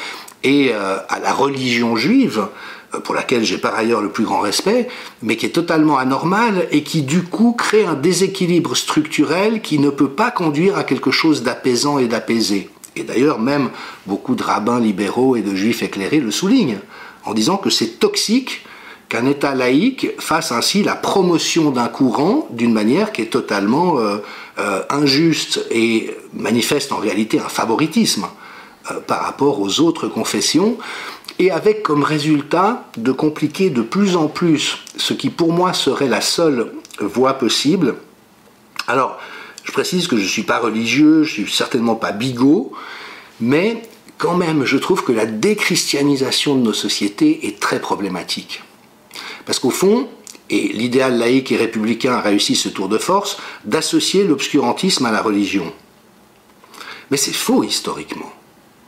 et 0.44 0.72
euh, 0.74 0.98
à 1.08 1.20
la 1.20 1.32
religion 1.32 1.96
juive 1.96 2.48
pour 3.04 3.14
laquelle 3.14 3.44
j'ai 3.44 3.58
par 3.58 3.74
ailleurs 3.74 4.00
le 4.00 4.10
plus 4.10 4.24
grand 4.24 4.40
respect, 4.40 4.88
mais 5.22 5.36
qui 5.36 5.46
est 5.46 5.50
totalement 5.50 5.98
anormale 5.98 6.66
et 6.70 6.82
qui 6.82 7.02
du 7.02 7.22
coup 7.22 7.52
crée 7.52 7.84
un 7.84 7.94
déséquilibre 7.94 8.76
structurel 8.76 9.62
qui 9.62 9.78
ne 9.78 9.90
peut 9.90 10.10
pas 10.10 10.30
conduire 10.30 10.76
à 10.76 10.84
quelque 10.84 11.10
chose 11.10 11.42
d'apaisant 11.42 11.98
et 11.98 12.08
d'apaisé. 12.08 12.70
Et 12.96 13.04
d'ailleurs 13.04 13.38
même 13.38 13.70
beaucoup 14.06 14.34
de 14.34 14.42
rabbins 14.42 14.80
libéraux 14.80 15.36
et 15.36 15.42
de 15.42 15.54
juifs 15.54 15.82
éclairés 15.82 16.20
le 16.20 16.30
soulignent, 16.30 16.80
en 17.24 17.34
disant 17.34 17.56
que 17.56 17.70
c'est 17.70 17.98
toxique 17.98 18.64
qu'un 19.10 19.26
État 19.26 19.54
laïque 19.54 20.08
fasse 20.18 20.52
ainsi 20.52 20.82
la 20.82 20.94
promotion 20.94 21.70
d'un 21.70 21.88
courant 21.88 22.46
d'une 22.50 22.72
manière 22.72 23.12
qui 23.12 23.22
est 23.22 23.26
totalement 23.26 23.98
euh, 23.98 24.18
euh, 24.58 24.82
injuste 24.88 25.66
et 25.70 26.16
manifeste 26.32 26.92
en 26.92 26.98
réalité 26.98 27.40
un 27.40 27.48
favoritisme 27.48 28.26
euh, 28.90 29.00
par 29.00 29.22
rapport 29.22 29.60
aux 29.60 29.80
autres 29.80 30.06
confessions 30.06 30.78
et 31.40 31.50
avec 31.50 31.82
comme 31.82 32.04
résultat 32.04 32.84
de 32.98 33.12
compliquer 33.12 33.70
de 33.70 33.80
plus 33.80 34.14
en 34.14 34.28
plus 34.28 34.76
ce 34.98 35.14
qui 35.14 35.30
pour 35.30 35.54
moi 35.54 35.72
serait 35.72 36.06
la 36.06 36.20
seule 36.20 36.70
voie 37.00 37.32
possible. 37.34 37.94
Alors, 38.86 39.18
je 39.64 39.72
précise 39.72 40.06
que 40.06 40.18
je 40.18 40.22
ne 40.22 40.28
suis 40.28 40.42
pas 40.42 40.58
religieux, 40.58 41.24
je 41.24 41.40
ne 41.40 41.46
suis 41.46 41.56
certainement 41.56 41.94
pas 41.94 42.12
bigot, 42.12 42.72
mais 43.40 43.80
quand 44.18 44.36
même, 44.36 44.66
je 44.66 44.76
trouve 44.76 45.02
que 45.02 45.12
la 45.12 45.24
déchristianisation 45.24 46.56
de 46.56 46.60
nos 46.60 46.74
sociétés 46.74 47.46
est 47.46 47.58
très 47.58 47.80
problématique. 47.80 48.62
Parce 49.46 49.58
qu'au 49.58 49.70
fond, 49.70 50.08
et 50.50 50.68
l'idéal 50.68 51.16
laïque 51.16 51.52
et 51.52 51.56
républicain 51.56 52.12
a 52.12 52.20
réussi 52.20 52.54
ce 52.54 52.68
tour 52.68 52.90
de 52.90 52.98
force, 52.98 53.38
d'associer 53.64 54.24
l'obscurantisme 54.24 55.06
à 55.06 55.10
la 55.10 55.22
religion. 55.22 55.72
Mais 57.10 57.16
c'est 57.16 57.32
faux 57.32 57.64
historiquement. 57.64 58.30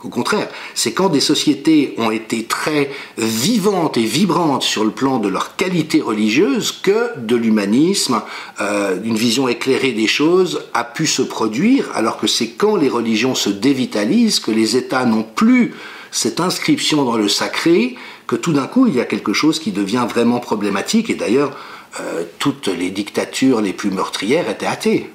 Au 0.05 0.09
contraire, 0.09 0.49
c'est 0.75 0.93
quand 0.93 1.11
des 1.11 1.21
sociétés 1.21 1.95
ont 1.97 2.11
été 2.11 2.45
très 2.45 2.91
vivantes 3.19 3.97
et 3.97 4.03
vibrantes 4.03 4.65
sur 4.65 4.85
le 4.85 4.91
plan 4.91 5.19
de 5.19 5.29
leur 5.29 5.55
qualité 5.55 6.01
religieuse 6.01 6.73
que 6.73 7.17
de 7.19 7.37
l'humanisme, 7.37 8.21
euh, 8.61 8.99
une 9.05 9.15
vision 9.15 9.47
éclairée 9.47 9.93
des 9.93 10.09
choses 10.09 10.63
a 10.75 10.83
pu 10.83 11.07
se 11.07 11.23
produire, 11.23 11.89
alors 11.95 12.17
que 12.17 12.27
c'est 12.27 12.49
quand 12.49 12.75
les 12.75 12.89
religions 12.89 13.37
se 13.37 13.49
dévitalisent 13.49 14.41
que 14.41 14.51
les 14.51 14.77
États 14.77 15.05
n'ont 15.05 15.23
plus 15.23 15.73
cette 16.11 16.41
inscription 16.41 17.05
dans 17.05 17.17
le 17.17 17.29
sacré 17.29 17.97
que 18.27 18.35
tout 18.35 18.53
d'un 18.53 18.67
coup 18.67 18.89
il 18.89 18.95
y 18.95 19.01
a 19.01 19.05
quelque 19.05 19.33
chose 19.33 19.61
qui 19.61 19.71
devient 19.71 20.07
vraiment 20.09 20.41
problématique. 20.41 21.11
Et 21.11 21.15
d'ailleurs, 21.15 21.57
euh, 22.01 22.25
toutes 22.41 22.69
les 22.69 22.91
dictatures 22.91 23.61
les 23.61 23.73
plus 23.73 23.91
meurtrières 23.91 24.51
étaient 24.51 24.67
athées. 24.67 25.11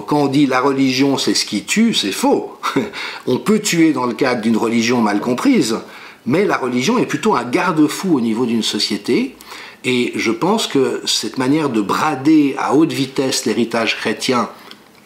Quand 0.00 0.24
on 0.24 0.26
dit 0.28 0.46
la 0.46 0.60
religion 0.60 1.18
c'est 1.18 1.34
ce 1.34 1.44
qui 1.44 1.64
tue, 1.64 1.94
c'est 1.94 2.12
faux. 2.12 2.58
on 3.26 3.38
peut 3.38 3.60
tuer 3.60 3.92
dans 3.92 4.06
le 4.06 4.14
cadre 4.14 4.42
d'une 4.42 4.56
religion 4.56 5.00
mal 5.00 5.20
comprise, 5.20 5.78
mais 6.26 6.44
la 6.44 6.56
religion 6.56 6.98
est 6.98 7.06
plutôt 7.06 7.34
un 7.34 7.44
garde-fou 7.44 8.16
au 8.16 8.20
niveau 8.20 8.46
d'une 8.46 8.62
société. 8.62 9.36
Et 9.84 10.12
je 10.16 10.32
pense 10.32 10.66
que 10.66 11.02
cette 11.06 11.38
manière 11.38 11.70
de 11.70 11.80
brader 11.80 12.56
à 12.58 12.74
haute 12.74 12.92
vitesse 12.92 13.44
l'héritage 13.44 13.96
chrétien 13.96 14.48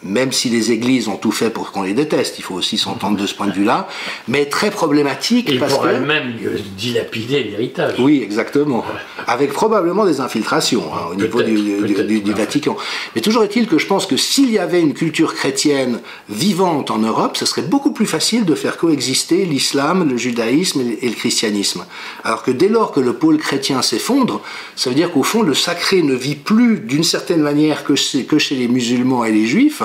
même 0.02 0.33
si 0.33 0.49
les 0.49 0.73
églises 0.73 1.09
ont 1.09 1.16
tout 1.16 1.33
fait 1.33 1.50
pour 1.50 1.73
qu'on 1.73 1.83
les 1.83 1.92
déteste, 1.92 2.38
il 2.38 2.42
faut 2.42 2.54
aussi 2.54 2.78
s'entendre 2.78 3.19
de 3.19 3.26
ce 3.26 3.35
point 3.35 3.47
de 3.47 3.52
vue-là, 3.52 3.88
mais 4.28 4.47
très 4.47 4.71
problématique. 4.71 5.50
Et 5.50 5.59
parce 5.59 5.75
pour 5.75 5.85
même 5.85 6.35
dilapider 6.76 7.42
l'héritage. 7.45 7.95
Oui, 7.99 8.23
exactement. 8.23 8.85
Avec 9.26 9.52
probablement 9.52 10.07
des 10.07 10.21
infiltrations 10.21 10.85
hein, 10.95 11.09
au 11.12 11.14
niveau 11.14 11.42
du, 11.42 12.21
du, 12.21 12.33
Vatican. 12.33 12.76
Mais 13.14 13.21
toujours 13.21 13.42
est-il 13.42 13.66
que 13.66 13.78
je 13.78 13.87
pense 13.87 14.07
que 14.07 14.16
s'il 14.16 14.50
y 14.50 14.59
avait 14.59 14.80
une 14.80 14.95
culture 14.95 15.35
chrétienne 15.35 16.00
vivante 16.28 16.90
en 16.90 16.99
Europe, 16.99 17.37
ce 17.37 17.45
serait 17.45 17.62
beaucoup 17.62 17.92
plus 17.92 18.07
facile 18.07 18.45
de 18.45 18.54
faire 18.54 18.76
coexister 18.76 19.45
l'islam, 19.45 20.09
le 20.09 20.16
judaïsme 20.16 20.80
et 21.00 21.09
le 21.09 21.14
christianisme. 21.14 21.85
Alors 22.25 22.42
que 22.42 22.50
dès 22.50 22.69
lors 22.69 22.92
que 22.92 23.00
le 23.00 23.12
pôle 23.12 23.38
chrétien 23.38 23.83
s'effondre, 23.83 24.40
ça 24.76 24.90
veut 24.90 24.97
dire 24.97 25.12
qu'au 25.12 25.23
fond, 25.23 25.42
le 25.42 25.54
sacré 25.54 26.02
ne 26.02 26.14
vit 26.14 26.37
plus 26.37 26.78
d'une 26.78 27.04
certaine 27.04 27.40
manière 27.40 27.85
que 27.85 27.95
chez 27.95 28.54
les 28.54 28.69
musulmans 28.69 29.25
et 29.25 29.33
les 29.33 29.47
juifs, 29.47 29.83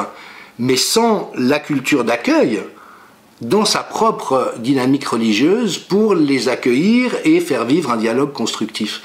mais 0.60 0.76
sans 0.76 1.32
la 1.36 1.60
culture 1.60 2.04
d'accueil 2.04 2.62
dans 3.42 3.66
sa 3.66 3.80
propre 3.80 4.54
dynamique 4.60 5.08
religieuse 5.08 5.78
pour 5.78 6.16
les 6.16 6.48
accueillir 6.48 7.16
et 7.26 7.42
faire 7.42 7.66
vivre 7.66 7.92
un 7.92 7.98
dialogue 7.98 8.32
constructif. 8.32 9.02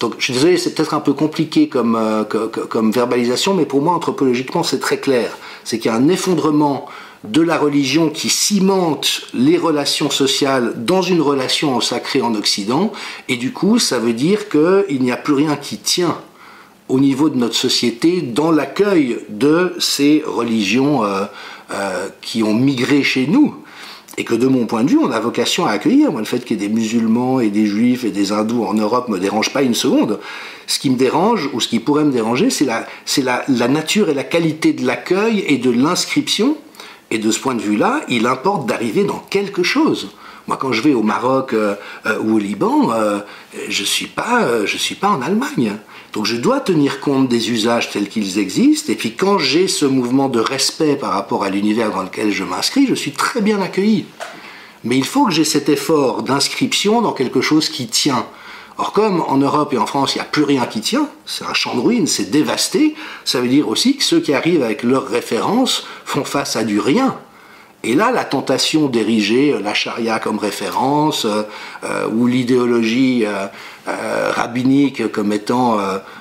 Donc 0.00 0.14
je 0.18 0.24
suis 0.24 0.32
désolé, 0.34 0.58
c'est 0.58 0.74
peut-être 0.74 0.92
un 0.92 1.00
peu 1.00 1.14
compliqué 1.14 1.68
comme, 1.68 1.96
euh, 1.96 2.24
comme 2.24 2.92
verbalisation, 2.92 3.54
mais 3.54 3.64
pour 3.64 3.80
moi, 3.80 3.94
anthropologiquement, 3.94 4.62
c'est 4.62 4.80
très 4.80 4.98
clair. 4.98 5.36
C'est 5.64 5.78
qu'il 5.78 5.90
y 5.90 5.94
a 5.94 5.96
un 5.96 6.08
effondrement 6.08 6.86
de 7.24 7.42
la 7.42 7.58
religion 7.58 8.08
qui 8.10 8.28
cimente 8.30 9.22
les 9.34 9.58
relations 9.58 10.10
sociales 10.10 10.72
dans 10.76 11.02
une 11.02 11.20
relation 11.20 11.76
au 11.76 11.80
sacré 11.80 12.22
en 12.22 12.34
Occident, 12.34 12.92
et 13.28 13.36
du 13.36 13.52
coup, 13.52 13.78
ça 13.78 13.98
veut 13.98 14.14
dire 14.14 14.48
qu'il 14.48 15.02
n'y 15.02 15.12
a 15.12 15.16
plus 15.16 15.34
rien 15.34 15.56
qui 15.56 15.78
tient 15.78 16.16
au 16.90 16.98
niveau 16.98 17.30
de 17.30 17.36
notre 17.36 17.54
société 17.54 18.20
dans 18.20 18.50
l'accueil 18.50 19.18
de 19.28 19.74
ces 19.78 20.22
religions 20.26 21.04
euh, 21.04 21.24
euh, 21.70 22.08
qui 22.20 22.42
ont 22.42 22.52
migré 22.52 23.02
chez 23.02 23.26
nous 23.28 23.54
et 24.18 24.24
que 24.24 24.34
de 24.34 24.48
mon 24.48 24.66
point 24.66 24.82
de 24.82 24.90
vue, 24.90 24.98
on 24.98 25.12
a 25.12 25.20
vocation 25.20 25.66
à 25.66 25.70
accueillir. 25.70 26.10
Moi, 26.10 26.20
le 26.20 26.26
fait 26.26 26.44
qu'il 26.44 26.60
y 26.60 26.64
ait 26.64 26.68
des 26.68 26.74
musulmans 26.74 27.38
et 27.40 27.48
des 27.48 27.64
juifs 27.64 28.04
et 28.04 28.10
des 28.10 28.32
hindous 28.32 28.64
en 28.64 28.74
Europe 28.74 29.08
me 29.08 29.18
dérange 29.18 29.52
pas 29.52 29.62
une 29.62 29.74
seconde. 29.74 30.18
Ce 30.66 30.80
qui 30.80 30.90
me 30.90 30.96
dérange, 30.96 31.48
ou 31.52 31.60
ce 31.60 31.68
qui 31.68 31.78
pourrait 31.78 32.04
me 32.04 32.12
déranger, 32.12 32.50
c'est 32.50 32.66
la, 32.66 33.68
nature 33.68 34.10
et 34.10 34.14
la 34.14 34.24
qualité 34.24 34.72
de 34.72 34.84
l'accueil 34.84 35.44
et 35.46 35.58
de 35.58 35.70
l'inscription. 35.70 36.56
Et 37.12 37.18
de 37.18 37.30
ce 37.30 37.40
point 37.40 37.54
de 37.54 37.62
vue-là, 37.62 38.02
il 38.08 38.26
importe 38.26 38.66
d'arriver 38.68 39.04
dans 39.04 39.22
quelque 39.30 39.62
chose. 39.62 40.10
Moi, 40.48 40.56
quand 40.60 40.72
je 40.72 40.82
vais 40.82 40.94
au 40.94 41.02
Maroc 41.02 41.54
euh, 41.54 41.76
ou 42.22 42.36
au 42.36 42.38
Liban, 42.38 42.90
je 43.68 43.80
ne 43.80 43.86
suis 43.86 44.06
pas 44.06 45.08
en 45.08 45.22
Allemagne. 45.22 45.78
Donc 46.12 46.26
je 46.26 46.36
dois 46.36 46.60
tenir 46.60 47.00
compte 47.00 47.28
des 47.28 47.50
usages 47.50 47.90
tels 47.90 48.08
qu'ils 48.08 48.38
existent, 48.38 48.92
et 48.92 48.96
puis 48.96 49.14
quand 49.14 49.38
j'ai 49.38 49.68
ce 49.68 49.84
mouvement 49.84 50.28
de 50.28 50.40
respect 50.40 50.96
par 50.96 51.12
rapport 51.12 51.44
à 51.44 51.50
l'univers 51.50 51.92
dans 51.92 52.02
lequel 52.02 52.32
je 52.32 52.42
m'inscris, 52.42 52.86
je 52.86 52.94
suis 52.94 53.12
très 53.12 53.40
bien 53.40 53.60
accueilli. 53.62 54.06
Mais 54.82 54.96
il 54.96 55.04
faut 55.04 55.26
que 55.26 55.32
j'ai 55.32 55.44
cet 55.44 55.68
effort 55.68 56.22
d'inscription 56.22 57.00
dans 57.00 57.12
quelque 57.12 57.40
chose 57.40 57.68
qui 57.68 57.86
tient. 57.86 58.26
Or 58.78 58.92
comme 58.92 59.20
en 59.20 59.36
Europe 59.36 59.72
et 59.74 59.78
en 59.78 59.86
France, 59.86 60.14
il 60.14 60.18
n'y 60.18 60.22
a 60.22 60.24
plus 60.24 60.42
rien 60.42 60.64
qui 60.64 60.80
tient, 60.80 61.08
c'est 61.26 61.44
un 61.44 61.52
champ 61.52 61.74
de 61.74 61.80
ruines, 61.80 62.06
c'est 62.06 62.30
dévasté, 62.30 62.94
ça 63.24 63.40
veut 63.40 63.48
dire 63.48 63.68
aussi 63.68 63.96
que 63.96 64.02
ceux 64.02 64.20
qui 64.20 64.32
arrivent 64.32 64.62
avec 64.62 64.82
leurs 64.82 65.06
références 65.06 65.86
font 66.04 66.24
face 66.24 66.56
à 66.56 66.64
du 66.64 66.80
rien. 66.80 67.16
Et 67.82 67.94
là, 67.94 68.10
la 68.10 68.24
tentation 68.24 68.88
d'ériger 68.88 69.56
la 69.62 69.72
charia 69.72 70.18
comme 70.18 70.38
référence, 70.38 71.24
euh, 71.24 71.42
euh, 71.84 72.06
ou 72.08 72.26
l'idéologie 72.26 73.24
euh, 73.24 73.46
rabbinique 74.30 75.10
comme 75.10 75.32
étant 75.32 75.78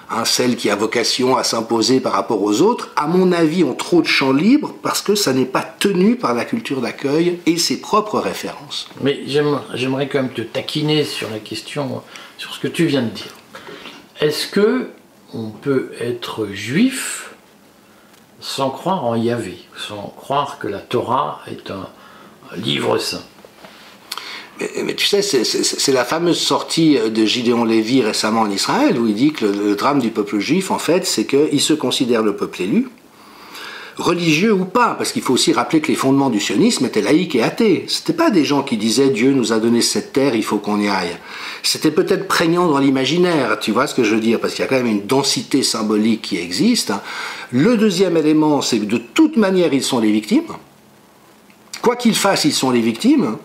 un 0.10 0.26
celle 0.26 0.56
qui 0.56 0.70
a 0.70 0.76
vocation 0.76 1.38
à 1.38 1.44
s'imposer 1.44 2.00
par 2.00 2.14
rapport 2.14 2.42
aux 2.42 2.62
autres, 2.62 2.90
à 2.96 3.06
mon 3.06 3.32
avis, 3.32 3.64
ont 3.64 3.76
trop 3.76 4.02
de 4.02 4.08
champ 4.08 4.32
libre 4.32 4.74
parce 4.82 5.02
que 5.02 5.14
ça 5.14 5.34
n'est 5.34 5.46
pas 5.46 5.62
tenu 5.62 6.16
par 6.16 6.34
la 6.34 6.46
culture 6.46 6.82
d'accueil 6.82 7.40
et 7.46 7.58
ses 7.58 7.80
propres 7.80 8.20
références. 8.20 8.90
Mais 9.02 9.20
j'aimerais 9.28 10.08
quand 10.08 10.22
même 10.24 10.32
te 10.32 10.42
taquiner 10.42 11.04
sur 11.04 11.30
la 11.30 11.40
question, 11.40 12.02
sur 12.38 12.56
ce 12.56 12.60
que 12.60 12.68
tu 12.68 12.86
viens 12.86 13.04
de 13.04 13.10
dire. 13.10 13.36
Est-ce 14.20 14.48
que 14.48 14.90
on 15.34 15.50
peut 15.50 15.92
être 16.00 16.48
juif 16.48 17.29
sans 18.40 18.70
croire 18.70 19.06
en 19.06 19.16
Yahvé, 19.16 19.58
sans 19.78 20.14
croire 20.16 20.60
que 20.60 20.68
la 20.68 20.80
Torah 20.80 21.42
est 21.48 21.72
un, 21.72 21.88
livre 22.58 22.98
saint. 22.98 23.22
Mais, 24.84 24.96
tu 24.96 25.06
sais, 25.06 25.22
c'est 25.22 25.92
la 25.94 26.04
fameuse 26.04 26.40
sortie 26.40 26.98
de 27.00 27.26
Gideon 27.26 27.64
Lévy 27.64 28.02
récemment 28.02 28.42
en 28.42 28.50
Israël, 28.50 29.00
où 29.00 29.08
il 29.08 29.14
dit 29.14 29.32
que 29.32 29.46
le, 29.46 29.76
drame 29.76 30.00
du 30.00 30.10
peuple 30.10 30.40
juif, 30.40 30.72
en 30.72 30.80
fait, 30.80 31.06
c'est 31.06 31.26
qu'il 31.26 31.62
se 31.62 31.74
considère 31.74 32.24
le 32.24 32.36
peuple 32.36 32.64
élu, 32.64 32.90
religieux 34.00 34.54
ou 34.54 34.66
pas, 34.66 34.96
parce 34.98 35.12
qu'il 35.12 35.22
faut 35.22 35.34
aussi 35.34 35.54
rappeler 35.54 35.82
que 35.82 35.90
les 35.90 35.96
fondements 35.96 36.30
du 36.30 36.40
sionisme 36.40 36.86
étaient 36.86 37.02
laïques 37.02 37.36
et 37.36 37.44
athées. 37.44 37.86
C'était 37.88 38.14
pas 38.14 38.32
des 38.32 38.46
gens 38.46 38.64
qui 38.64 38.78
disaient 38.78 39.10
Dieu 39.10 39.32
nous 39.32 39.54
a 39.54 39.60
donné 39.60 39.82
cette 39.82 40.14
terre, 40.14 40.36
il 40.36 40.44
faut 40.44 40.58
qu'on 40.58 40.80
y 40.80 40.88
aille. 40.88 41.18
C'était 41.64 41.92
peut-être 41.92 42.28
prégnant 42.28 42.68
dans 42.68 42.80
l'imaginaire, 42.80 43.60
tu 43.60 43.72
vois 43.72 43.88
ce 43.88 43.94
que 43.94 44.04
je 44.04 44.16
veux 44.16 44.22
dire, 44.22 44.40
parce 44.40 44.54
qu'il 44.54 44.64
y 44.64 44.66
a 44.66 44.70
quand 44.70 44.78
même 44.78 44.88
une 44.88 45.06
densité 45.06 45.62
symbolique 45.62 46.22
qui 46.22 46.38
existe. 46.38 46.94
Le 47.52 47.78
deuxième 47.78 48.18
élément, 48.18 48.62
c'est 48.62 48.80
que 48.80 48.86
de 48.86 48.98
toute 48.98 49.38
manière, 49.38 49.74
ils 49.74 49.84
sont 49.84 50.00
les 50.00 50.12
victimes. 50.12 50.54
Quoi 51.82 51.96
qu'ils 51.96 52.16
fassent, 52.16 52.46
ils 52.46 52.54
sont 52.54 52.72
les 52.72 52.82
victimes. 52.82 53.38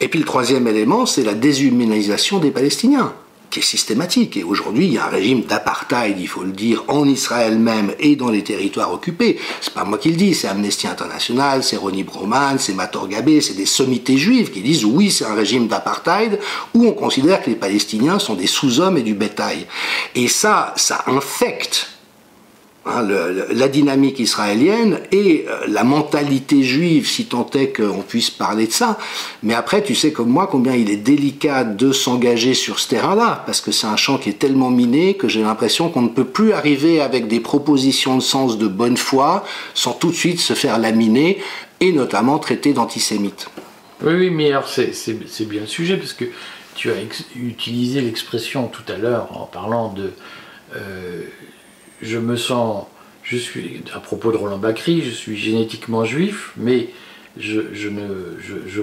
Et 0.00 0.08
puis 0.08 0.18
le 0.18 0.24
troisième 0.24 0.66
élément, 0.66 1.06
c'est 1.06 1.24
la 1.24 1.34
déshumanisation 1.34 2.38
des 2.38 2.50
Palestiniens 2.50 3.12
qui 3.50 3.58
est 3.58 3.62
systématique. 3.62 4.36
Et 4.36 4.44
aujourd'hui, 4.44 4.86
il 4.86 4.92
y 4.94 4.98
a 4.98 5.06
un 5.06 5.10
régime 5.10 5.42
d'apartheid, 5.42 6.16
il 6.18 6.28
faut 6.28 6.42
le 6.42 6.52
dire, 6.52 6.84
en 6.88 7.06
Israël 7.06 7.58
même 7.58 7.92
et 7.98 8.16
dans 8.16 8.30
les 8.30 8.44
territoires 8.44 8.92
occupés. 8.92 9.38
C'est 9.60 9.74
pas 9.74 9.84
moi 9.84 9.98
qui 9.98 10.10
le 10.10 10.16
dis, 10.16 10.34
c'est 10.34 10.48
Amnesty 10.48 10.86
International, 10.86 11.62
c'est 11.62 11.76
Ronnie 11.76 12.04
Broman, 12.04 12.58
c'est 12.58 12.74
Mator 12.74 13.08
Gabé, 13.08 13.40
c'est 13.40 13.54
des 13.54 13.66
sommités 13.66 14.16
juives 14.16 14.50
qui 14.50 14.62
disent 14.62 14.84
oui, 14.84 15.10
c'est 15.10 15.24
un 15.24 15.34
régime 15.34 15.68
d'apartheid 15.68 16.38
où 16.74 16.86
on 16.86 16.92
considère 16.92 17.42
que 17.42 17.50
les 17.50 17.56
Palestiniens 17.56 18.18
sont 18.18 18.34
des 18.34 18.46
sous-hommes 18.46 18.96
et 18.96 19.02
du 19.02 19.14
bétail. 19.14 19.66
Et 20.14 20.28
ça, 20.28 20.72
ça 20.76 21.04
infecte 21.06 21.88
Hein, 22.86 23.06
la 23.52 23.68
dynamique 23.68 24.20
israélienne 24.20 25.00
et 25.12 25.44
euh, 25.46 25.66
la 25.68 25.84
mentalité 25.84 26.62
juive, 26.62 27.06
si 27.06 27.26
tant 27.26 27.46
est 27.50 27.76
qu'on 27.76 28.00
puisse 28.00 28.30
parler 28.30 28.66
de 28.66 28.72
ça. 28.72 28.98
Mais 29.42 29.52
après, 29.52 29.82
tu 29.82 29.94
sais 29.94 30.12
comme 30.12 30.30
moi 30.30 30.48
combien 30.50 30.74
il 30.74 30.88
est 30.88 30.96
délicat 30.96 31.64
de 31.64 31.92
s'engager 31.92 32.54
sur 32.54 32.78
ce 32.78 32.88
terrain-là, 32.88 33.42
parce 33.44 33.60
que 33.60 33.70
c'est 33.70 33.86
un 33.86 33.96
champ 33.96 34.16
qui 34.16 34.30
est 34.30 34.38
tellement 34.38 34.70
miné 34.70 35.12
que 35.12 35.28
j'ai 35.28 35.42
l'impression 35.42 35.90
qu'on 35.90 36.00
ne 36.00 36.08
peut 36.08 36.24
plus 36.24 36.52
arriver 36.52 37.02
avec 37.02 37.28
des 37.28 37.40
propositions 37.40 38.16
de 38.16 38.22
sens 38.22 38.56
de 38.56 38.66
bonne 38.66 38.96
foi 38.96 39.44
sans 39.74 39.92
tout 39.92 40.08
de 40.08 40.16
suite 40.16 40.40
se 40.40 40.54
faire 40.54 40.78
laminer 40.78 41.38
et 41.80 41.92
notamment 41.92 42.38
traiter 42.38 42.72
d'antisémite. 42.72 43.50
Oui, 44.02 44.14
oui, 44.14 44.30
mais 44.30 44.48
alors 44.48 44.68
c'est 44.68 45.48
bien 45.48 45.60
le 45.60 45.66
sujet, 45.66 45.98
parce 45.98 46.14
que 46.14 46.24
tu 46.74 46.90
as 46.90 46.96
utilisé 47.36 48.00
l'expression 48.00 48.68
tout 48.68 48.90
à 48.90 48.96
l'heure 48.96 49.28
en 49.38 49.44
parlant 49.44 49.92
de... 49.92 50.12
Euh, 50.74 51.24
je 52.02 52.18
me 52.18 52.36
sens, 52.36 52.86
je 53.22 53.36
suis, 53.36 53.82
à 53.94 54.00
propos 54.00 54.32
de 54.32 54.36
Roland 54.36 54.58
Bacry, 54.58 55.02
je 55.02 55.10
suis 55.10 55.36
génétiquement 55.36 56.04
juif, 56.04 56.52
mais 56.56 56.90
je, 57.36 57.88
ne, 57.88 58.36
je, 58.40 58.82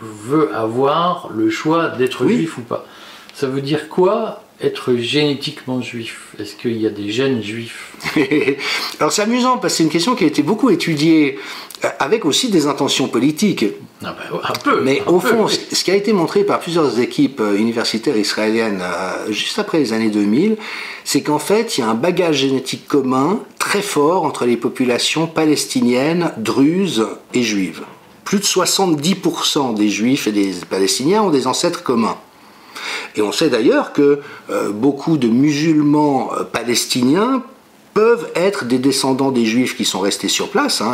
veux 0.00 0.54
avoir 0.54 1.30
le 1.34 1.50
choix 1.50 1.88
d'être 1.88 2.26
juif 2.26 2.58
ou 2.58 2.62
pas. 2.62 2.86
Ça 3.34 3.48
veut 3.48 3.60
dire 3.60 3.88
quoi 3.88 4.44
être 4.60 4.94
génétiquement 4.96 5.80
juif 5.80 6.34
Est-ce 6.38 6.56
qu'il 6.56 6.80
y 6.80 6.86
a 6.86 6.90
des 6.90 7.10
gènes 7.10 7.42
juifs 7.42 7.92
Alors 9.00 9.12
c'est 9.12 9.22
amusant 9.22 9.58
parce 9.58 9.74
que 9.74 9.78
c'est 9.78 9.84
une 9.84 9.90
question 9.90 10.14
qui 10.16 10.24
a 10.24 10.26
été 10.26 10.42
beaucoup 10.42 10.70
étudiée 10.70 11.38
euh, 11.84 11.88
avec 12.00 12.24
aussi 12.24 12.50
des 12.50 12.66
intentions 12.66 13.06
politiques. 13.06 13.66
Ah 14.02 14.16
ben, 14.18 14.40
un 14.42 14.52
peu. 14.52 14.80
Mais 14.82 15.02
au 15.06 15.20
fond, 15.20 15.46
ce 15.48 15.84
qui 15.84 15.90
a 15.90 15.94
été 15.94 16.12
montré 16.12 16.42
par 16.42 16.58
plusieurs 16.58 16.98
équipes 16.98 17.40
euh, 17.40 17.56
universitaires 17.56 18.16
israéliennes 18.16 18.82
euh, 18.82 19.30
juste 19.30 19.60
après 19.60 19.78
les 19.78 19.92
années 19.92 20.10
2000, 20.10 20.56
c'est 21.04 21.22
qu'en 21.22 21.38
fait, 21.38 21.78
il 21.78 21.82
y 21.82 21.84
a 21.84 21.88
un 21.88 21.94
bagage 21.94 22.36
génétique 22.36 22.88
commun 22.88 23.40
très 23.58 23.82
fort 23.82 24.24
entre 24.24 24.44
les 24.44 24.56
populations 24.56 25.28
palestiniennes, 25.28 26.32
druzes 26.36 27.06
et 27.32 27.42
juives 27.42 27.82
plus 28.24 28.40
de 28.40 28.44
70% 28.44 29.74
des 29.74 29.88
juifs 29.88 30.26
et 30.26 30.32
des 30.32 30.52
palestiniens 30.68 31.22
ont 31.22 31.30
des 31.30 31.46
ancêtres 31.46 31.82
communs. 31.82 32.18
Et 33.16 33.22
on 33.22 33.32
sait 33.32 33.50
d'ailleurs 33.50 33.92
que 33.92 34.20
euh, 34.50 34.70
beaucoup 34.70 35.16
de 35.16 35.28
musulmans 35.28 36.30
euh, 36.32 36.44
palestiniens 36.44 37.42
peuvent 37.94 38.30
être 38.36 38.64
des 38.64 38.78
descendants 38.78 39.32
des 39.32 39.44
juifs 39.44 39.76
qui 39.76 39.84
sont 39.84 39.98
restés 39.98 40.28
sur 40.28 40.50
place. 40.50 40.80
Hein, 40.80 40.92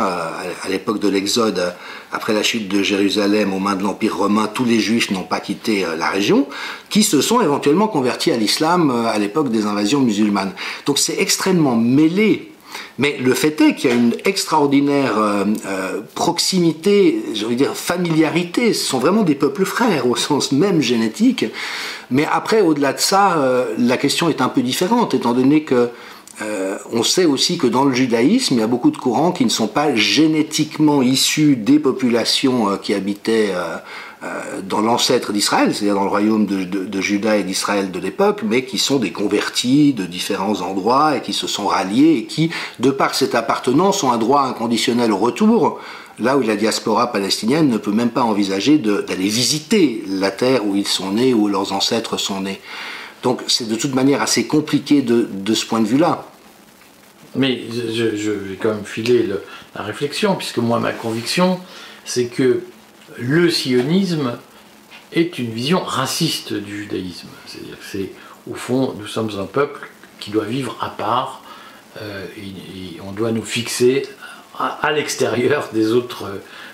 à 0.63 0.69
l'époque 0.69 0.99
de 0.99 1.07
l'Exode, 1.07 1.75
après 2.11 2.33
la 2.33 2.41
chute 2.41 2.67
de 2.67 2.81
Jérusalem 2.81 3.53
aux 3.53 3.59
mains 3.59 3.75
de 3.75 3.83
l'Empire 3.83 4.17
romain, 4.17 4.49
tous 4.51 4.65
les 4.65 4.79
juifs 4.79 5.11
n'ont 5.11 5.23
pas 5.23 5.39
quitté 5.39 5.85
euh, 5.85 5.95
la 5.95 6.09
région, 6.09 6.47
qui 6.89 7.03
se 7.03 7.21
sont 7.21 7.41
éventuellement 7.41 7.87
convertis 7.87 8.31
à 8.31 8.37
l'islam 8.37 8.89
à 8.89 9.19
l'époque 9.19 9.49
des 9.49 9.65
invasions 9.65 9.99
musulmanes. 9.99 10.53
Donc 10.85 10.97
c'est 10.97 11.19
extrêmement 11.19 11.75
mêlé 11.75 12.51
mais 12.97 13.17
le 13.21 13.33
fait 13.33 13.59
est 13.61 13.75
qu'il 13.75 13.89
y 13.89 13.93
a 13.93 13.95
une 13.95 14.13
extraordinaire 14.23 15.17
euh, 15.17 15.45
euh, 15.65 16.01
proximité, 16.15 17.23
je 17.33 17.45
veux 17.45 17.55
dire 17.55 17.75
familiarité. 17.75 18.73
Ce 18.73 18.85
sont 18.85 18.99
vraiment 18.99 19.23
des 19.23 19.35
peuples 19.35 19.65
frères 19.65 20.07
au 20.07 20.15
sens 20.15 20.51
même 20.51 20.81
génétique. 20.81 21.45
Mais 22.11 22.27
après, 22.31 22.61
au-delà 22.61 22.93
de 22.93 22.99
ça, 22.99 23.37
euh, 23.37 23.73
la 23.77 23.97
question 23.97 24.29
est 24.29 24.41
un 24.41 24.49
peu 24.49 24.61
différente, 24.61 25.13
étant 25.13 25.33
donné 25.33 25.63
que 25.63 25.89
on 26.91 27.01
sait 27.01 27.23
aussi 27.23 27.57
que 27.57 27.65
dans 27.65 27.85
le 27.85 27.93
judaïsme, 27.93 28.55
il 28.55 28.59
y 28.59 28.63
a 28.63 28.67
beaucoup 28.67 28.91
de 28.91 28.97
courants 28.97 29.31
qui 29.31 29.45
ne 29.45 29.49
sont 29.49 29.69
pas 29.69 29.95
génétiquement 29.95 31.01
issus 31.01 31.55
des 31.55 31.79
populations 31.79 32.77
qui 32.77 32.93
habitaient 32.93 33.53
dans 34.67 34.81
l'ancêtre 34.81 35.33
d'Israël, 35.33 35.73
c'est-à-dire 35.73 35.95
dans 35.95 36.03
le 36.03 36.09
royaume 36.09 36.45
de, 36.45 36.63
de, 36.63 37.01
Juda 37.01 37.37
et 37.37 37.43
d'Israël 37.43 37.91
de 37.91 37.99
l'époque, 37.99 38.41
mais 38.43 38.65
qui 38.65 38.77
sont 38.77 38.97
des 38.97 39.11
convertis 39.11 39.93
de 39.93 40.05
différents 40.05 40.61
endroits 40.61 41.17
et 41.17 41.21
qui 41.21 41.33
se 41.33 41.47
sont 41.47 41.67
ralliés 41.67 42.17
et 42.19 42.25
qui, 42.25 42.49
de 42.79 42.89
par 42.89 43.15
cette 43.15 43.35
appartenance, 43.35 44.03
ont 44.03 44.11
un 44.11 44.17
droit 44.17 44.41
inconditionnel 44.43 45.11
au 45.11 45.17
retour, 45.17 45.79
là 46.19 46.37
où 46.37 46.41
la 46.41 46.55
diaspora 46.55 47.11
palestinienne 47.11 47.69
ne 47.69 47.77
peut 47.77 47.91
même 47.91 48.09
pas 48.09 48.23
envisager 48.23 48.77
d'aller 48.77 49.27
visiter 49.27 50.03
la 50.07 50.31
terre 50.31 50.65
où 50.65 50.75
ils 50.75 50.87
sont 50.87 51.11
nés, 51.11 51.33
où 51.33 51.47
leurs 51.47 51.73
ancêtres 51.73 52.17
sont 52.17 52.41
nés. 52.41 52.61
Donc 53.23 53.41
c'est 53.47 53.67
de 53.67 53.75
toute 53.75 53.95
manière 53.95 54.21
assez 54.21 54.45
compliqué 54.47 55.01
de, 55.01 55.53
ce 55.53 55.65
point 55.65 55.79
de 55.79 55.87
vue-là. 55.87 56.27
Mais 57.35 57.63
je, 57.71 58.31
vais 58.31 58.55
quand 58.55 58.69
même 58.69 58.85
filer 58.85 59.27
la 59.75 59.81
réflexion, 59.81 60.35
puisque 60.35 60.59
moi, 60.59 60.79
ma 60.79 60.93
conviction, 60.93 61.59
c'est 62.05 62.25
que 62.25 62.61
le 63.17 63.49
sionisme 63.49 64.37
est 65.13 65.39
une 65.39 65.51
vision 65.51 65.83
raciste 65.83 66.53
du 66.53 66.83
judaïsme. 66.83 67.27
C'est-à-dire 67.45 67.79
que 67.79 67.85
c'est, 67.85 68.09
au 68.49 68.55
fond, 68.55 68.93
nous 68.99 69.07
sommes 69.07 69.31
un 69.39 69.45
peuple 69.45 69.89
qui 70.19 70.31
doit 70.31 70.45
vivre 70.45 70.77
à 70.81 70.89
part, 70.89 71.41
euh, 72.01 72.25
et, 72.37 72.99
on 73.01 73.11
doit 73.11 73.31
nous 73.31 73.43
fixer 73.43 74.07
à, 74.57 74.91
l'extérieur 74.91 75.69
des 75.73 75.91
autres, 75.91 76.25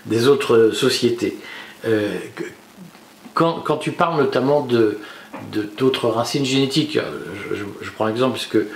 des 0.05 0.27
autres 0.27 0.71
sociétés. 0.71 1.38
Euh, 1.86 2.17
quand, 3.33 3.60
quand, 3.62 3.77
tu 3.77 3.91
parles 3.91 4.19
notamment 4.19 4.62
de, 4.62 5.00
d'autres 5.77 6.10
racines 6.10 6.45
génétiques, 6.45 6.98
je, 7.51 7.89
prends 7.91 8.05
l'exemple 8.05 8.33
puisque, 8.33 8.55
euh, 8.55 8.67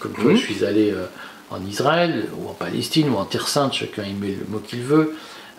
comme 0.00 0.12
toi, 0.12 0.32
mhm. 0.32 0.36
je 0.36 0.42
suis 0.42 0.64
allé 0.64 0.94
en 1.50 1.64
Israël, 1.66 2.28
ou 2.38 2.48
en 2.48 2.54
Palestine, 2.54 3.10
ou 3.10 3.16
en 3.16 3.24
Terre 3.24 3.48
Sainte, 3.48 3.74
chacun 3.74 4.04
y 4.04 4.12
met 4.12 4.28
le 4.28 4.46
mot 4.48 4.58
qu'il 4.58 4.82
veut. 4.82 5.14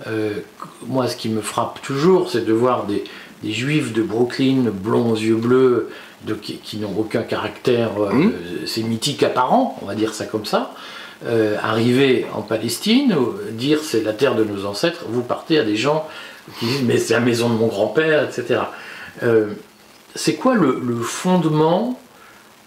Euh, 0.07 0.39
moi, 0.85 1.07
ce 1.07 1.15
qui 1.15 1.29
me 1.29 1.41
frappe 1.41 1.81
toujours, 1.81 2.29
c'est 2.29 2.45
de 2.45 2.53
voir 2.53 2.85
des, 2.85 3.03
juifs 3.43 3.93
de 3.93 4.01
Brooklyn, 4.01 4.71
blonds 4.71 5.11
aux 5.11 5.15
yeux 5.15 5.35
bleus, 5.35 5.89
qui, 6.41 6.77
n'ont 6.77 6.93
aucun 6.97 7.21
caractère 7.21 7.91
euh, 8.01 8.11
mmh. 8.11 8.65
sémitique 8.65 9.21
apparent, 9.21 9.77
on 9.83 9.85
va 9.85 9.93
dire 9.93 10.15
ça 10.15 10.25
comme 10.25 10.45
ça, 10.45 10.73
euh, 11.27 11.55
arriver 11.61 12.25
en 12.33 12.41
Palestine, 12.41 13.15
dire 13.51 13.79
c'est 13.83 14.03
la 14.03 14.13
terre 14.13 14.33
de 14.33 14.43
nos 14.43 14.65
ancêtres, 14.65 15.05
vous 15.07 15.21
partez 15.21 15.59
à 15.59 15.63
des 15.63 15.75
gens 15.75 16.07
qui 16.59 16.65
disent 16.65 16.81
mais 16.83 16.97
c'est 16.97 17.13
la 17.13 17.19
maison 17.19 17.49
de 17.49 17.53
mon 17.53 17.67
grand-père, 17.67 18.27
etc. 18.27 18.61
c'est 20.15 20.35
quoi 20.35 20.55
le, 20.55 20.99
fondement 21.03 21.99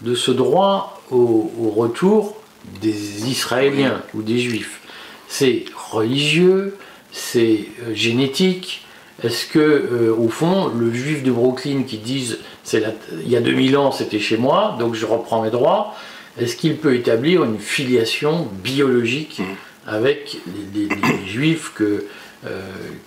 de 0.02 0.14
ce 0.14 0.30
droit 0.30 1.02
au, 1.10 1.50
au 1.60 1.70
retour 1.70 2.36
des 2.80 3.28
Israéliens 3.28 4.02
ou 4.14 4.22
des 4.22 4.38
Juifs? 4.38 4.80
C'est 5.26 5.64
religieux, 5.90 6.76
c'est 7.12 7.66
euh, 7.82 7.94
génétique 7.94 8.84
Est-ce 9.22 9.46
que, 9.46 9.58
euh, 9.58 10.14
au 10.16 10.28
fond, 10.28 10.68
le 10.68 10.92
juif 10.92 11.22
de 11.22 11.30
Brooklyn 11.30 11.82
qui 11.82 11.98
dit 11.98 12.36
il 12.72 13.28
y 13.28 13.36
a 13.36 13.40
2000 13.40 13.76
ans 13.76 13.92
c'était 13.92 14.18
chez 14.18 14.36
moi, 14.36 14.76
donc 14.78 14.94
je 14.94 15.06
reprends 15.06 15.42
mes 15.42 15.50
droits, 15.50 15.94
est-ce 16.38 16.54
qu'il 16.56 16.76
peut 16.76 16.94
établir 16.94 17.44
une 17.44 17.58
filiation 17.58 18.48
biologique 18.62 19.40
mmh. 19.40 19.88
avec 19.88 20.36
les, 20.74 20.88
juifs 21.26 21.72
que, 21.74 22.04
euh, 22.46 22.60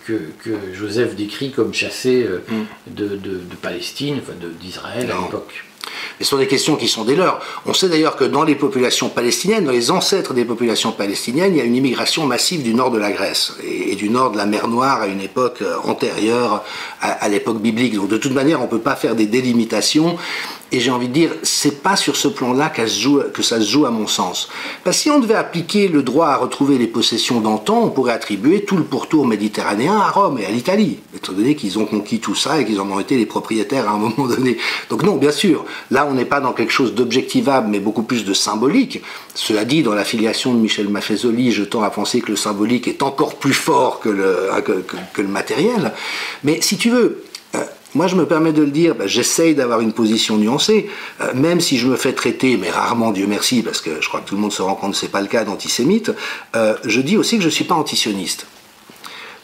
que, 0.05 0.53
Joseph 0.73 1.15
décrit 1.15 1.51
comme 1.51 1.73
chassés 1.73 2.25
mmh. 2.27 2.93
de, 2.93 3.19
Palestine, 3.61 4.19
enfin 4.21 4.33
d'Israël 4.59 5.09
à 5.11 5.21
l'époque? 5.21 5.65
Ce 6.19 6.25
sont 6.25 6.37
des 6.37 6.47
questions 6.47 6.75
qui 6.75 6.87
sont 6.87 7.03
des 7.03 7.15
leurs. 7.15 7.41
On 7.65 7.73
sait 7.73 7.89
d'ailleurs 7.89 8.15
que 8.15 8.23
dans 8.23 8.43
les 8.43 8.55
populations 8.55 9.09
palestiniennes, 9.09 9.65
dans 9.65 9.71
les 9.71 9.91
ancêtres 9.91 10.33
des 10.33 10.45
populations 10.45 10.91
palestiniennes, 10.91 11.53
il 11.55 11.57
y 11.57 11.61
a 11.61 11.63
une 11.63 11.75
immigration 11.75 12.25
massive 12.25 12.63
du 12.63 12.73
nord 12.73 12.91
de 12.91 12.99
la 12.99 13.11
Grèce 13.11 13.53
et, 13.63 13.95
du 13.95 14.09
nord 14.09 14.31
de 14.31 14.37
la 14.37 14.45
mer 14.45 14.67
Noire 14.67 15.01
à 15.01 15.07
une 15.07 15.21
époque 15.21 15.61
euh, 15.61 15.75
antérieure 15.83 16.63
à, 17.01 17.27
l'époque 17.29 17.59
biblique. 17.59 17.95
Donc 17.95 18.07
de 18.07 18.17
toute 18.17 18.33
manière, 18.33 18.59
on 18.59 18.65
ne 18.65 18.69
peut 18.69 18.79
pas 18.79 18.95
faire 18.95 19.15
des 19.15 19.25
délimitations 19.25 20.17
et 20.71 20.79
j'ai 20.79 20.91
envie 20.91 21.09
de 21.09 21.13
dire, 21.13 21.31
c'est 21.43 21.81
pas 21.83 21.95
sur 21.95 22.15
ce 22.15 22.29
plan-là 22.29 22.69
que 22.69 23.41
ça 23.41 23.59
se 23.59 23.67
joue 23.67 23.85
à 23.85 23.91
mon 23.91 24.07
sens. 24.07 24.47
Parce 24.83 24.97
que 24.97 25.03
si 25.03 25.09
on 25.09 25.19
devait 25.19 25.35
appliquer 25.35 25.89
le 25.89 26.01
droit 26.01 26.27
à 26.27 26.37
retrouver 26.37 26.77
les 26.77 26.87
possessions 26.87 27.41
d'antan, 27.41 27.83
on 27.83 27.89
pourrait 27.89 28.13
attribuer 28.13 28.63
tout 28.63 28.77
le 28.77 28.83
pourtour 28.83 29.27
méditerranéen 29.27 29.97
à 29.97 30.09
Rome 30.09 30.39
et 30.39 30.45
à 30.45 30.51
l'Italie, 30.51 30.99
étant 31.13 31.33
donné 31.33 31.55
qu'ils 31.55 31.77
ont 31.77 31.85
conquis 31.85 32.19
tout 32.19 32.35
ça 32.35 32.59
et 32.59 32.65
qu'ils 32.65 32.79
en 32.79 32.89
ont 32.89 32.99
été 32.99 33.17
les 33.17 33.25
propriétaires 33.25 33.89
à 33.89 33.93
un 33.93 33.97
moment 33.97 34.27
donné. 34.27 34.57
Donc 34.89 35.03
non, 35.03 35.17
bien 35.17 35.31
sûr, 35.31 35.65
là 35.89 36.07
on 36.09 36.13
n'est 36.13 36.25
pas 36.25 36.39
dans 36.39 36.53
quelque 36.53 36.73
chose 36.73 36.95
d'objectivable, 36.95 37.67
mais 37.69 37.79
beaucoup 37.79 38.03
plus 38.03 38.23
de 38.23 38.33
symbolique. 38.33 39.01
Cela 39.35 39.65
dit, 39.65 39.83
dans 39.83 39.93
l'affiliation 39.93 40.53
de 40.53 40.59
Michel 40.59 40.87
Maffezoli, 40.87 41.51
je 41.51 41.63
tends 41.63 41.83
à 41.83 41.89
penser 41.89 42.21
que 42.21 42.31
le 42.31 42.37
symbolique 42.37 42.87
est 42.87 43.03
encore 43.03 43.35
plus 43.35 43.53
fort 43.53 43.99
que 43.99 44.09
le, 44.09 44.49
que, 44.63 44.83
que 45.13 45.21
le 45.21 45.27
matériel. 45.27 45.91
Mais 46.43 46.61
si 46.61 46.77
tu 46.77 46.89
veux, 46.89 47.23
moi, 47.93 48.07
je 48.07 48.15
me 48.15 48.25
permets 48.25 48.53
de 48.53 48.61
le 48.61 48.71
dire, 48.71 48.95
ben, 48.95 49.07
j'essaye 49.07 49.53
d'avoir 49.53 49.81
une 49.81 49.91
position 49.91 50.37
nuancée, 50.37 50.89
euh, 51.19 51.33
même 51.33 51.59
si 51.59 51.77
je 51.77 51.87
me 51.87 51.95
fais 51.97 52.13
traiter, 52.13 52.57
mais 52.57 52.69
rarement, 52.69 53.11
Dieu 53.11 53.27
merci, 53.27 53.61
parce 53.61 53.81
que 53.81 54.01
je 54.01 54.07
crois 54.07 54.21
que 54.21 54.29
tout 54.29 54.35
le 54.35 54.41
monde 54.41 54.53
se 54.53 54.61
rend 54.61 54.75
compte 54.75 54.91
que 54.91 54.97
ce 54.97 55.05
n'est 55.05 55.11
pas 55.11 55.21
le 55.21 55.27
cas 55.27 55.43
d'antisémite, 55.43 56.11
euh, 56.55 56.75
je 56.85 57.01
dis 57.01 57.17
aussi 57.17 57.35
que 57.35 57.41
je 57.41 57.47
ne 57.47 57.51
suis 57.51 57.65
pas 57.65 57.75
antisioniste 57.75 58.45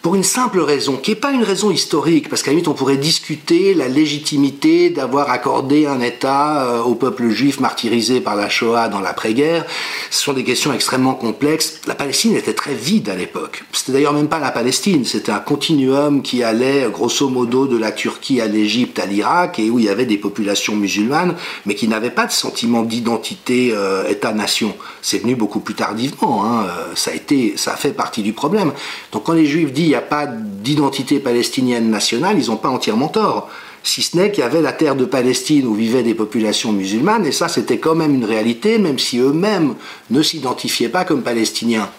pour 0.01 0.15
une 0.15 0.23
simple 0.23 0.59
raison, 0.59 0.95
qui 0.95 1.11
n'est 1.11 1.15
pas 1.15 1.31
une 1.31 1.43
raison 1.43 1.71
historique, 1.71 2.29
parce 2.29 2.41
qu'à 2.41 2.51
la 2.51 2.55
limite 2.55 2.67
on 2.67 2.73
pourrait 2.73 2.97
discuter 2.97 3.73
la 3.73 3.87
légitimité 3.87 4.89
d'avoir 4.89 5.29
accordé 5.29 5.85
un 5.85 6.01
État 6.01 6.63
euh, 6.63 6.81
au 6.81 6.95
peuple 6.95 7.29
juif 7.29 7.59
martyrisé 7.59 8.21
par 8.21 8.35
la 8.35 8.47
Shoah 8.47 8.89
dans 8.89 8.99
l'après-guerre. 8.99 9.65
Ce 10.11 10.23
sont 10.23 10.33
des 10.33 10.43
questions 10.43 10.71
extrêmement 10.73 11.15
complexes. 11.15 11.81
La 11.87 11.95
Palestine 11.95 12.35
était 12.35 12.53
très 12.53 12.73
vide 12.73 13.09
à 13.09 13.15
l'époque. 13.15 13.63
C'était 13.71 13.93
d'ailleurs 13.93 14.13
même 14.13 14.29
pas 14.29 14.39
la 14.39 14.51
Palestine, 14.51 15.03
c'était 15.03 15.31
un 15.31 15.39
continuum 15.39 16.21
qui 16.21 16.43
allait 16.43 16.87
grosso 16.91 17.27
modo 17.27 17.67
de 17.67 17.77
la 17.77 17.91
Turquie 17.91 18.39
à 18.39 18.47
l'Égypte, 18.47 18.99
à 18.99 19.05
l'Irak, 19.05 19.59
et 19.59 19.69
où 19.69 19.79
il 19.79 19.85
y 19.85 19.89
avait 19.89 20.05
des 20.05 20.17
populations 20.17 20.75
musulmanes, 20.75 21.35
mais 21.65 21.75
qui 21.75 21.87
n'avaient 21.87 22.11
pas 22.11 22.25
de 22.25 22.31
sentiment 22.31 22.83
d'identité 22.83 23.71
euh, 23.73 24.07
État-nation. 24.07 24.75
C'est 25.01 25.19
venu 25.19 25.35
beaucoup 25.35 25.59
plus 25.59 25.75
tardivement. 25.75 26.45
Hein. 26.45 26.65
Euh, 26.67 26.95
ça 26.95 27.11
ça 27.55 27.73
a 27.73 27.77
fait 27.77 27.91
partie 27.91 28.21
du 28.21 28.33
problème. 28.33 28.71
Donc 29.11 29.23
quand 29.23 29.33
les 29.33 29.45
Juifs 29.45 29.73
disent 29.73 29.86
n'y 29.89 29.95
a 29.95 30.01
pas 30.01 30.27
d'identité 30.27 31.19
palestinienne 31.19 31.89
nationale, 31.89 32.37
ils 32.39 32.49
n'ont 32.49 32.57
pas 32.57 32.69
entièrement 32.69 33.07
tort. 33.07 33.49
Si 33.83 34.01
ce 34.01 34.17
n'est 34.17 34.31
qu'il 34.31 34.43
y 34.43 34.45
avait 34.45 34.61
la 34.61 34.73
terre 34.73 34.95
de 34.95 35.05
Palestine 35.05 35.65
où 35.65 35.73
vivaient 35.73 36.03
des 36.03 36.13
populations 36.13 36.73
musulmanes, 36.73 37.25
et 37.25 37.31
ça 37.31 37.47
c'était 37.47 37.77
quand 37.77 37.95
même 37.95 38.13
une 38.13 38.25
réalité, 38.25 38.79
même 38.79 38.99
si 38.99 39.19
eux-mêmes 39.19 39.75
ne 40.09 40.21
s'identifiaient 40.21 40.89
pas 40.89 41.05
comme 41.05 41.21
palestiniens. 41.23 41.89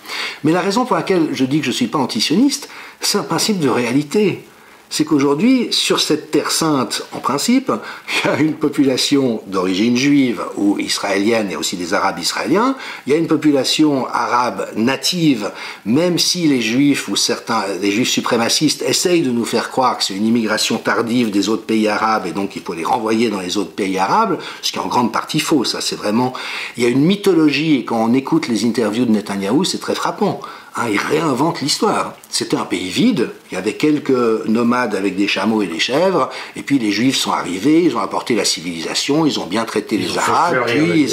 Mais 0.45 0.53
la 0.53 0.61
raison 0.61 0.85
pour 0.85 0.97
laquelle 0.97 1.29
je 1.33 1.45
dis 1.45 1.61
que 1.61 1.65
je 1.65 1.71
ne 1.71 1.75
suis 1.75 1.87
pas 1.87 1.99
antisioniste, 1.99 2.69
c'est 3.01 3.19
un 3.19 3.23
principe 3.23 3.59
de 3.59 3.69
réalité 3.69 4.45
c'est 4.91 5.05
qu'aujourd'hui, 5.05 5.69
sur 5.71 6.01
cette 6.01 6.31
terre 6.31 6.51
sainte, 6.51 7.03
en 7.13 7.19
principe, 7.19 7.71
il 8.25 8.31
y 8.31 8.33
a 8.33 8.39
une 8.41 8.55
population 8.55 9.43
d'origine 9.47 9.97
juive 9.97 10.43
ou 10.57 10.79
israélienne, 10.79 11.53
a 11.53 11.59
aussi 11.59 11.77
des 11.77 11.95
arabes 11.95 12.19
israéliens, 12.19 12.77
il 13.07 13.13
y 13.13 13.17
a 13.17 13.19
une 13.19 13.27
population 13.27 14.07
arabe 14.07 14.69
native, 14.77 15.51
même 15.85 16.19
si 16.19 16.47
les 16.49 16.61
juifs 16.61 17.09
ou 17.09 17.17
certains, 17.17 17.65
les 17.81 17.91
juifs 17.91 18.11
suprémacistes 18.11 18.83
essayent 18.83 19.23
de 19.23 19.31
nous 19.31 19.45
faire 19.45 19.71
croire 19.71 19.99
que 19.99 20.05
c'est 20.05 20.15
une 20.15 20.27
immigration 20.27 20.79
tardive 20.79 21.31
des 21.31 21.49
autres 21.49 21.65
pays 21.65 21.89
arabes 21.89 22.27
et 22.27 22.33
donc 22.33 22.57
il 22.57 22.63
faut 22.63 22.75
les 22.75 22.85
renvoyer 22.85 23.31
dans 23.31 23.41
les 23.41 23.57
autres 23.59 23.73
pays 23.73 23.99
arabes, 23.99 24.39
ce 24.63 24.73
qui 24.73 24.79
est 24.79 24.83
en 24.83 24.89
grande 24.89 25.13
partie 25.13 25.41
faux, 25.41 25.65
ça 25.65 25.81
c'est 25.81 25.97
vraiment, 25.97 26.33
il 26.77 26.83
y 26.83 26.87
a 26.87 26.89
une 26.89 27.05
mythologie 27.05 27.77
et 27.77 27.85
quand 27.85 28.03
on 28.03 28.15
écoute 28.15 28.49
les 28.49 28.65
interviews 28.65 29.05
de 29.05 29.11
Netanyahou, 29.11 29.65
c'est 29.65 29.79
très 29.79 29.95
frappant 29.95 30.41
Hein, 30.79 30.87
ils 30.93 30.99
réinventent 30.99 31.61
l'histoire. 31.61 32.15
C'était 32.31 32.57
un 32.57 32.65
pays 32.65 32.89
vide, 32.89 33.31
il 33.51 33.55
y 33.55 33.59
avait 33.59 33.73
quelques 33.73 34.47
nomades 34.47 34.95
avec 34.95 35.17
des 35.17 35.27
chameaux 35.27 35.63
et 35.63 35.67
des 35.67 35.81
chèvres, 35.81 36.31
et 36.57 36.63
puis 36.63 36.79
les 36.79 36.93
juifs 36.93 37.17
sont 37.17 37.33
arrivés, 37.33 37.83
ils 37.83 37.97
ont 37.97 38.01
apporté 38.01 38.37
la 38.37 38.45
civilisation, 38.45 39.27
ils 39.27 39.41
ont 39.41 39.47
bien 39.47 39.65
traité 39.65 39.97
les 39.97 40.17
Arabes, 40.17 40.67
puis 40.67 41.09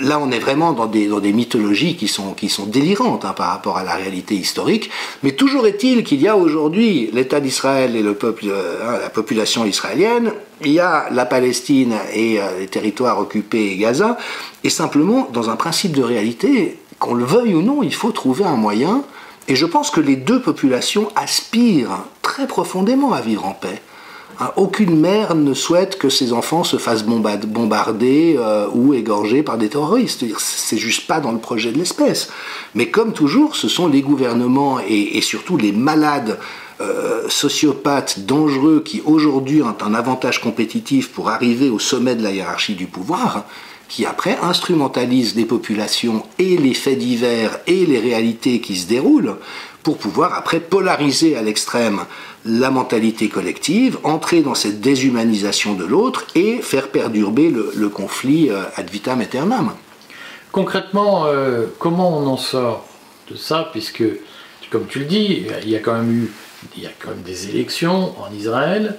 là 0.00 0.18
on 0.20 0.30
est 0.30 0.38
vraiment 0.38 0.72
dans 0.72 0.86
des, 0.86 1.08
dans 1.08 1.20
des 1.20 1.32
mythologies 1.32 1.96
qui 1.96 2.08
sont, 2.08 2.32
qui 2.32 2.48
sont 2.48 2.64
délirantes 2.64 3.24
hein, 3.24 3.34
par 3.36 3.48
rapport 3.48 3.76
à 3.76 3.84
la 3.84 3.96
réalité 3.96 4.34
historique, 4.34 4.90
mais 5.22 5.32
toujours 5.32 5.66
est-il 5.66 6.04
qu'il 6.04 6.22
y 6.22 6.28
a 6.28 6.36
aujourd'hui 6.36 7.10
l'État 7.12 7.40
d'Israël 7.40 7.96
et 7.96 8.02
le 8.02 8.14
peuple, 8.14 8.46
hein, 8.46 8.98
la 9.02 9.10
population 9.10 9.64
israélienne, 9.66 10.32
il 10.62 10.72
y 10.72 10.80
a 10.80 11.08
la 11.10 11.26
Palestine 11.26 11.94
et 12.14 12.40
euh, 12.40 12.60
les 12.60 12.68
territoires 12.68 13.18
occupés 13.18 13.72
et 13.72 13.76
Gaza, 13.76 14.16
et 14.62 14.70
simplement 14.70 15.28
dans 15.32 15.50
un 15.50 15.56
principe 15.56 15.92
de 15.92 16.02
réalité, 16.02 16.78
qu'on 17.00 17.14
le 17.14 17.24
veuille 17.24 17.54
ou 17.54 17.62
non, 17.62 17.82
il 17.82 17.94
faut 17.94 18.12
trouver 18.12 18.44
un 18.44 18.56
moyen. 18.56 19.02
Et 19.48 19.56
je 19.56 19.66
pense 19.66 19.90
que 19.90 20.00
les 20.00 20.14
deux 20.14 20.40
populations 20.40 21.08
aspirent 21.16 22.04
très 22.22 22.46
profondément 22.46 23.12
à 23.12 23.20
vivre 23.20 23.46
en 23.46 23.54
paix. 23.54 23.82
Hein, 24.38 24.52
aucune 24.56 24.98
mère 24.98 25.34
ne 25.34 25.52
souhaite 25.54 25.98
que 25.98 26.08
ses 26.08 26.32
enfants 26.32 26.62
se 26.62 26.76
fassent 26.76 27.04
bombarder 27.04 28.36
euh, 28.38 28.68
ou 28.72 28.94
égorger 28.94 29.42
par 29.42 29.58
des 29.58 29.68
terroristes. 29.68 30.24
C'est 30.38 30.78
juste 30.78 31.06
pas 31.06 31.20
dans 31.20 31.32
le 31.32 31.38
projet 31.38 31.72
de 31.72 31.78
l'espèce. 31.78 32.30
Mais 32.74 32.90
comme 32.90 33.12
toujours, 33.12 33.56
ce 33.56 33.68
sont 33.68 33.88
les 33.88 34.02
gouvernements 34.02 34.78
et, 34.78 35.20
surtout 35.20 35.56
les 35.56 35.72
malades 35.72 36.38
euh, 36.80 37.28
sociopathes 37.28 38.20
dangereux 38.20 38.82
qui 38.84 39.02
aujourd'hui 39.04 39.62
ont 39.62 39.76
un 39.84 39.94
avantage 39.94 40.40
compétitif 40.40 41.10
pour 41.10 41.28
arriver 41.28 41.68
au 41.68 41.78
sommet 41.78 42.14
de 42.14 42.22
la 42.22 42.30
hiérarchie 42.30 42.74
du 42.74 42.86
pouvoir 42.86 43.44
qui 43.90 44.06
après 44.06 44.38
instrumentalise 44.40 45.34
les 45.34 45.44
populations 45.44 46.24
et 46.38 46.56
les 46.56 46.74
faits 46.74 46.96
divers 46.98 47.58
et 47.66 47.84
les 47.84 47.98
réalités 47.98 48.60
qui 48.60 48.76
se 48.76 48.88
déroulent 48.88 49.36
pour 49.82 49.98
pouvoir 49.98 50.34
après 50.34 50.60
polariser 50.60 51.36
à 51.36 51.42
l'extrême 51.42 52.00
la 52.46 52.70
mentalité 52.70 53.28
collective, 53.28 53.98
entrer 54.04 54.42
dans 54.42 54.54
cette 54.54 54.80
déshumanisation 54.80 55.74
de 55.74 55.84
l'autre 55.84 56.24
et 56.34 56.62
faire 56.62 56.88
perturber 56.88 57.50
le, 57.50 57.88
conflit 57.88 58.48
euh, 58.48 58.62
ad 58.76 58.88
vitam 58.88 59.20
aeternam. 59.20 59.72
Concrètement, 60.52 61.26
euh, 61.26 61.66
comment 61.78 62.16
on 62.16 62.26
en 62.26 62.36
sort 62.36 62.86
de 63.30 63.36
ça 63.36 63.68
Puisque, 63.72 64.04
comme 64.70 64.86
tu 64.86 65.00
le 65.00 65.04
dis, 65.06 65.44
il 65.62 65.68
y 65.68 65.76
a 65.76 65.80
quand 65.80 65.94
même 65.94 66.12
eu 66.12 66.30
il 66.76 66.82
y 66.82 66.86
a 66.86 66.90
quand 66.98 67.10
même 67.10 67.22
des 67.22 67.48
élections 67.48 68.14
en 68.20 68.32
Israël. 68.32 68.96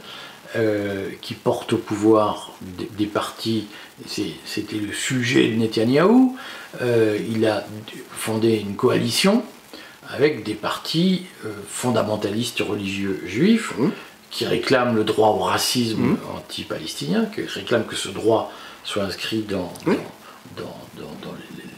Euh, 0.58 1.12
qui 1.22 1.34
portent 1.34 1.72
au 1.72 1.78
pouvoir 1.78 2.52
des, 2.98 3.06
partis, 3.06 3.68
c'était 4.06 4.76
le 4.76 4.92
sujet 4.92 5.48
de 5.48 5.56
Netanyahou, 5.56 6.36
euh, 6.82 7.18
il 7.34 7.46
a 7.46 7.66
fondé 8.12 8.58
une 8.58 8.76
coalition 8.76 9.46
avec 10.10 10.44
des 10.44 10.56
partis 10.56 11.26
euh, 11.46 11.54
fondamentalistes 11.70 12.60
religieux 12.60 13.24
juifs 13.26 13.72
mmh. 13.78 13.90
qui 14.30 14.46
réclament 14.46 14.94
le 14.94 15.06
droit 15.06 15.30
au 15.30 15.40
racisme 15.40 16.02
mmh. 16.02 16.18
anti-palestinien, 16.36 17.28
qui 17.34 17.44
réclament 17.44 17.86
que 17.86 17.96
ce 17.96 18.10
droit 18.10 18.52
soit 18.84 19.04
inscrit 19.04 19.44
dans, 19.44 19.72
dans, 20.58 20.76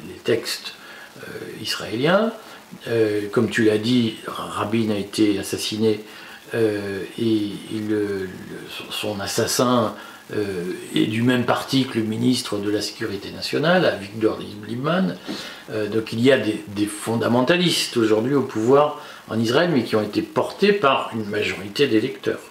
les, 0.07 0.15
textes 0.23 0.73
israéliens. 1.61 2.31
comme 3.33 3.51
tu 3.51 3.65
l'as 3.65 3.77
dit, 3.77 4.15
Rabin 4.25 4.89
a 4.89 4.97
été 4.97 5.37
assassiné 5.37 5.99
euh, 6.53 7.03
et 7.19 7.51
son 8.91 9.19
assassin 9.19 9.95
euh, 10.35 10.73
est 10.95 11.07
du 11.07 11.23
même 11.23 11.45
parti 11.45 11.85
que 11.85 11.97
le 11.97 12.05
ministre 12.05 12.57
de 12.57 12.69
la 12.69 12.81
Sécurité 12.81 13.31
nationale, 13.31 13.97
Victor 13.99 14.39
Lieberman. 14.67 15.17
Euh, 15.71 15.87
donc 15.87 16.13
il 16.13 16.21
y 16.21 16.31
a 16.31 16.37
des, 16.37 16.85
fondamentalistes 16.85 17.97
aujourd'hui 17.97 18.35
au 18.35 18.43
pouvoir 18.43 19.01
en 19.29 19.39
Israël, 19.39 19.71
mais 19.73 19.83
qui 19.83 19.95
ont 19.95 20.03
été 20.03 20.21
portés 20.21 20.73
par 20.73 21.09
une 21.13 21.25
majorité 21.25 21.87
d'électeurs. 21.87 22.41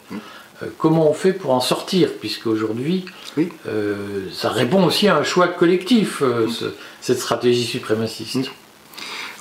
comment 0.79 1.09
on 1.09 1.15
fait 1.15 1.33
pour 1.33 1.53
en 1.53 1.61
sortir 1.61 2.09
Puisque 2.19 2.47
aujourd'hui, 2.47 3.05
ça 4.33 4.49
répond 4.49 4.85
aussi 4.85 5.07
à 5.07 5.17
un 5.17 5.23
choix 5.23 5.49
collectif, 5.49 6.23
cette 7.01 7.19
stratégie 7.19 7.65
suprémaciste. 7.65 8.51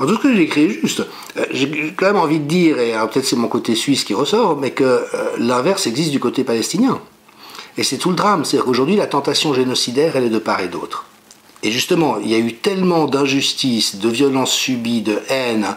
En 0.02 0.08
tout 0.08 0.16
ce 0.16 0.20
que 0.20 0.34
j'ai 0.34 0.42
écrit 0.42 0.80
juste, 0.82 1.06
euh, 1.38 1.46
j'ai 1.52 1.94
quand 1.96 2.08
même 2.08 2.18
envie 2.18 2.40
de 2.40 2.46
dire, 2.46 2.80
et 2.80 2.94
peut-être 3.12 3.26
c'est 3.26 3.36
mon 3.36 3.48
côté 3.48 3.76
suisse 3.76 4.04
qui 4.04 4.16
ressort, 4.16 4.58
mais 4.58 4.72
que 4.72 4.84
euh, 4.84 5.06
l'inverse 5.38 5.86
existe 5.86 6.10
du 6.10 6.20
côté 6.20 6.44
palestinien. 6.44 7.00
Et 7.78 7.84
c'est 7.84 7.98
tout 7.98 8.10
le 8.10 8.16
drame, 8.16 8.44
c'est-à-dire 8.44 8.66
qu'aujourd'hui 8.66 8.96
la 8.96 9.06
tentation 9.06 9.54
génocidaire, 9.54 10.16
elle 10.16 10.24
est 10.24 10.30
de 10.30 10.40
part 10.40 10.60
et 10.62 10.70
d'autre. 10.70 11.06
Et 11.62 11.72
justement, 11.72 12.18
il 12.18 12.32
y 12.32 12.34
a 12.34 12.40
eu 12.40 12.54
tellement 12.54 13.06
d'injustices, 13.06 13.98
de 13.98 14.10
violences 14.10 14.54
subies, 14.54 15.04
de 15.04 15.20
haine 15.30 15.68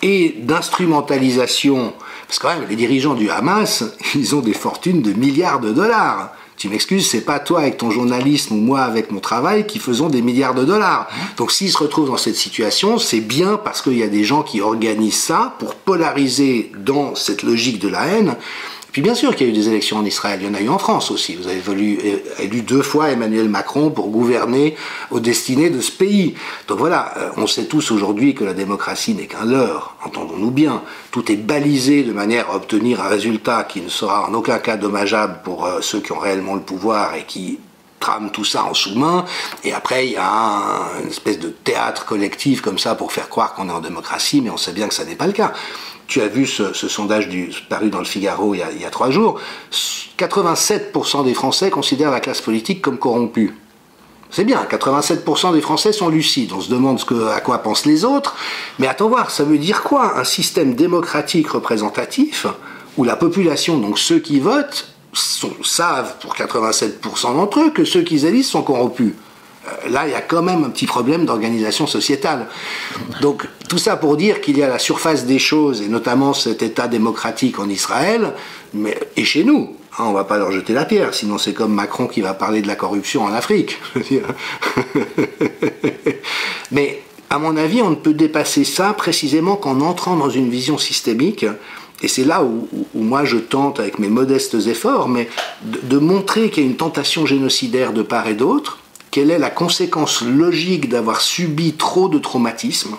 et 0.00 0.36
d'instrumentalisation, 0.38 1.92
parce 2.26 2.38
que 2.38 2.46
quand 2.46 2.58
même, 2.58 2.66
les 2.66 2.76
dirigeants 2.76 3.12
du 3.12 3.28
Hamas, 3.28 3.84
ils 4.14 4.34
ont 4.34 4.40
des 4.40 4.54
fortunes 4.54 5.02
de 5.02 5.12
milliards 5.12 5.60
de 5.60 5.72
dollars 5.72 6.32
tu 6.60 6.68
m'excuses, 6.68 7.08
c'est 7.08 7.22
pas 7.22 7.38
toi 7.38 7.60
avec 7.60 7.78
ton 7.78 7.90
journalisme 7.90 8.52
ou 8.52 8.58
moi 8.58 8.82
avec 8.82 9.10
mon 9.10 9.20
travail 9.20 9.66
qui 9.66 9.78
faisons 9.78 10.10
des 10.10 10.20
milliards 10.20 10.52
de 10.52 10.62
dollars. 10.62 11.08
Donc 11.38 11.52
s'ils 11.52 11.70
se 11.72 11.78
retrouvent 11.78 12.08
dans 12.08 12.18
cette 12.18 12.36
situation, 12.36 12.98
c'est 12.98 13.22
bien 13.22 13.56
parce 13.56 13.80
qu'il 13.80 13.96
y 13.96 14.02
a 14.02 14.08
des 14.08 14.24
gens 14.24 14.42
qui 14.42 14.60
organisent 14.60 15.22
ça 15.22 15.54
pour 15.58 15.74
polariser 15.74 16.70
dans 16.76 17.14
cette 17.14 17.44
logique 17.44 17.78
de 17.78 17.88
la 17.88 18.04
haine 18.04 18.36
puis 18.92 19.02
bien 19.02 19.14
sûr 19.14 19.34
qu'il 19.34 19.46
y 19.46 19.50
a 19.50 19.52
eu 19.52 19.56
des 19.56 19.68
élections 19.68 19.98
en 19.98 20.04
Israël, 20.04 20.40
il 20.42 20.46
y 20.46 20.50
en 20.50 20.54
a 20.54 20.60
eu 20.60 20.68
en 20.68 20.78
France 20.78 21.10
aussi. 21.10 21.36
Vous 21.36 21.46
avez 21.46 21.60
élu 22.40 22.62
deux 22.62 22.82
fois 22.82 23.10
Emmanuel 23.10 23.48
Macron 23.48 23.90
pour 23.90 24.08
gouverner 24.08 24.74
aux 25.10 25.20
destinées 25.20 25.70
de 25.70 25.80
ce 25.80 25.92
pays. 25.92 26.34
Donc 26.68 26.78
voilà, 26.78 27.12
euh, 27.16 27.30
on 27.36 27.46
sait 27.46 27.66
tous 27.66 27.90
aujourd'hui 27.90 28.34
que 28.34 28.44
la 28.44 28.54
démocratie 28.54 29.14
n'est 29.14 29.26
qu'un 29.26 29.44
leurre, 29.44 29.96
entendons-nous 30.04 30.50
bien. 30.50 30.82
Tout 31.10 31.30
est 31.30 31.36
balisé 31.36 32.02
de 32.02 32.12
manière 32.12 32.50
à 32.50 32.56
obtenir 32.56 33.00
un 33.00 33.08
résultat 33.08 33.64
qui 33.64 33.80
ne 33.80 33.88
sera 33.88 34.28
en 34.28 34.34
aucun 34.34 34.58
cas 34.58 34.76
dommageable 34.76 35.40
pour 35.44 35.66
euh, 35.66 35.80
ceux 35.80 36.00
qui 36.00 36.12
ont 36.12 36.18
réellement 36.18 36.54
le 36.54 36.62
pouvoir 36.62 37.14
et 37.14 37.24
qui 37.26 37.58
trament 38.00 38.30
tout 38.30 38.44
ça 38.44 38.64
en 38.64 38.74
sous-main, 38.74 39.24
et 39.62 39.72
après 39.72 40.06
il 40.06 40.12
y 40.12 40.16
a 40.16 40.90
une 41.02 41.10
espèce 41.10 41.38
de 41.38 41.50
théâtre 41.50 42.06
collectif 42.06 42.62
comme 42.62 42.78
ça 42.78 42.94
pour 42.94 43.12
faire 43.12 43.28
croire 43.28 43.54
qu'on 43.54 43.68
est 43.68 43.72
en 43.72 43.80
démocratie, 43.80 44.40
mais 44.40 44.50
on 44.50 44.56
sait 44.56 44.72
bien 44.72 44.88
que 44.88 44.94
ça 44.94 45.04
n'est 45.04 45.16
pas 45.16 45.26
le 45.26 45.32
cas 45.32 45.52
tu 46.10 46.20
as 46.20 46.26
vu 46.26 46.44
ce, 46.44 46.72
sondage 46.74 47.28
paru 47.68 47.88
dans 47.88 48.00
le 48.00 48.04
Figaro 48.04 48.52
il 48.54 48.80
y 48.80 48.84
a, 48.84 48.90
trois 48.90 49.10
jours, 49.10 49.40
87% 50.18 51.24
des 51.24 51.34
Français 51.34 51.70
considèrent 51.70 52.10
la 52.10 52.18
classe 52.18 52.40
politique 52.40 52.82
comme 52.82 52.98
corrompue. 52.98 53.54
C'est 54.32 54.44
bien, 54.44 54.66
87% 54.68 55.52
des 55.54 55.60
Français 55.60 55.92
sont 55.92 56.08
lucides. 56.08 56.52
On 56.52 56.60
se 56.60 56.68
demande 56.68 56.98
ce 56.98 57.04
que, 57.04 57.28
à 57.28 57.40
quoi 57.40 57.58
pensent 57.58 57.86
les 57.86 58.04
autres. 58.04 58.36
Mais 58.78 58.88
attends 58.88 59.08
voir, 59.08 59.30
ça 59.30 59.44
veut 59.44 59.58
dire 59.58 59.82
quoi? 59.82 60.18
Un 60.18 60.24
système 60.24 60.74
démocratique 60.74 61.48
représentatif 61.48 62.46
où 62.96 63.04
la 63.04 63.16
population, 63.16 63.78
donc 63.78 63.98
ceux 63.98 64.18
qui 64.18 64.40
votent, 64.40 64.88
savent 65.12 66.16
pour 66.20 66.34
87% 66.34 67.34
d'entre 67.34 67.60
eux 67.60 67.70
que 67.70 67.84
ceux 67.84 68.02
qu'ils 68.02 68.26
élisent 68.26 68.48
sont 68.48 68.62
corrompus. 68.62 69.12
Euh, 69.66 69.90
là, 69.90 70.06
il 70.06 70.12
y 70.12 70.14
a 70.14 70.20
quand 70.20 70.42
même 70.42 70.64
un 70.64 70.70
petit 70.70 70.86
problème 70.86 71.26
d'organisation 71.26 71.86
sociétale. 71.86 72.46
Donc, 73.20 73.46
tout 73.68 73.78
ça 73.78 73.96
pour 73.96 74.16
dire 74.16 74.40
qu'il 74.40 74.56
y 74.56 74.62
a 74.62 74.68
la 74.68 74.78
surface 74.78 75.26
des 75.26 75.38
choses, 75.38 75.82
et 75.82 75.88
notamment 75.88 76.32
cet 76.32 76.62
État 76.62 76.88
démocratique 76.88 77.58
en 77.58 77.68
Israël, 77.68 78.32
mais, 78.72 78.98
et 79.16 79.24
chez 79.24 79.44
nous. 79.44 79.76
Hein, 79.98 80.04
on 80.06 80.10
ne 80.10 80.14
va 80.14 80.24
pas 80.24 80.38
leur 80.38 80.52
jeter 80.52 80.72
la 80.72 80.84
pierre, 80.84 81.12
sinon 81.14 81.36
c'est 81.36 81.52
comme 81.52 81.74
Macron 81.74 82.06
qui 82.06 82.20
va 82.20 82.32
parler 82.32 82.62
de 82.62 82.68
la 82.68 82.76
corruption 82.76 83.24
en 83.24 83.32
Afrique. 83.32 83.78
mais, 86.70 87.02
à 87.28 87.38
mon 87.38 87.56
avis, 87.56 87.82
on 87.82 87.90
ne 87.90 87.96
peut 87.96 88.14
dépasser 88.14 88.64
ça 88.64 88.92
précisément 88.92 89.56
qu'en 89.56 89.80
entrant 89.80 90.16
dans 90.16 90.30
une 90.30 90.48
vision 90.48 90.78
systémique 90.78 91.44
et 92.02 92.08
c'est 92.08 92.24
là 92.24 92.42
où, 92.42 92.68
moi 92.94 93.24
je 93.24 93.36
tente, 93.36 93.80
avec 93.80 93.98
mes 93.98 94.08
modestes 94.08 94.54
efforts, 94.66 95.08
mais 95.08 95.28
de 95.62 95.98
montrer 95.98 96.50
qu'il 96.50 96.64
y 96.64 96.66
a 96.66 96.70
une 96.70 96.76
tentation 96.76 97.26
génocidaire 97.26 97.92
de 97.92 98.02
part 98.02 98.26
et 98.28 98.34
d'autre, 98.34 98.78
quelle 99.10 99.30
est 99.30 99.38
la 99.38 99.50
conséquence 99.50 100.22
logique 100.22 100.88
d'avoir 100.88 101.20
subi 101.20 101.72
trop 101.74 102.08
de 102.08 102.18
traumatismes 102.18 102.96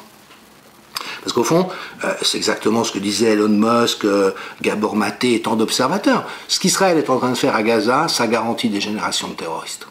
parce 1.23 1.33
qu'au 1.33 1.43
fond, 1.43 1.69
euh, 2.03 2.13
c'est 2.23 2.37
exactement 2.37 2.83
ce 2.83 2.91
que 2.91 2.97
disait 2.97 3.33
Elon 3.33 3.47
Musk, 3.47 4.05
euh, 4.05 4.31
Gabor 4.61 4.95
Maté 4.95 5.35
et 5.35 5.41
tant 5.41 5.55
d'observateurs. 5.55 6.25
Ce 6.47 6.59
qu'Israël 6.59 6.97
est 6.97 7.11
en 7.11 7.17
train 7.17 7.29
de 7.29 7.37
faire 7.37 7.55
à 7.55 7.61
Gaza, 7.61 8.07
ça 8.07 8.25
garantit 8.25 8.69
des 8.69 8.81
générations 8.81 9.27
de 9.27 9.33
terroristes 9.33 9.87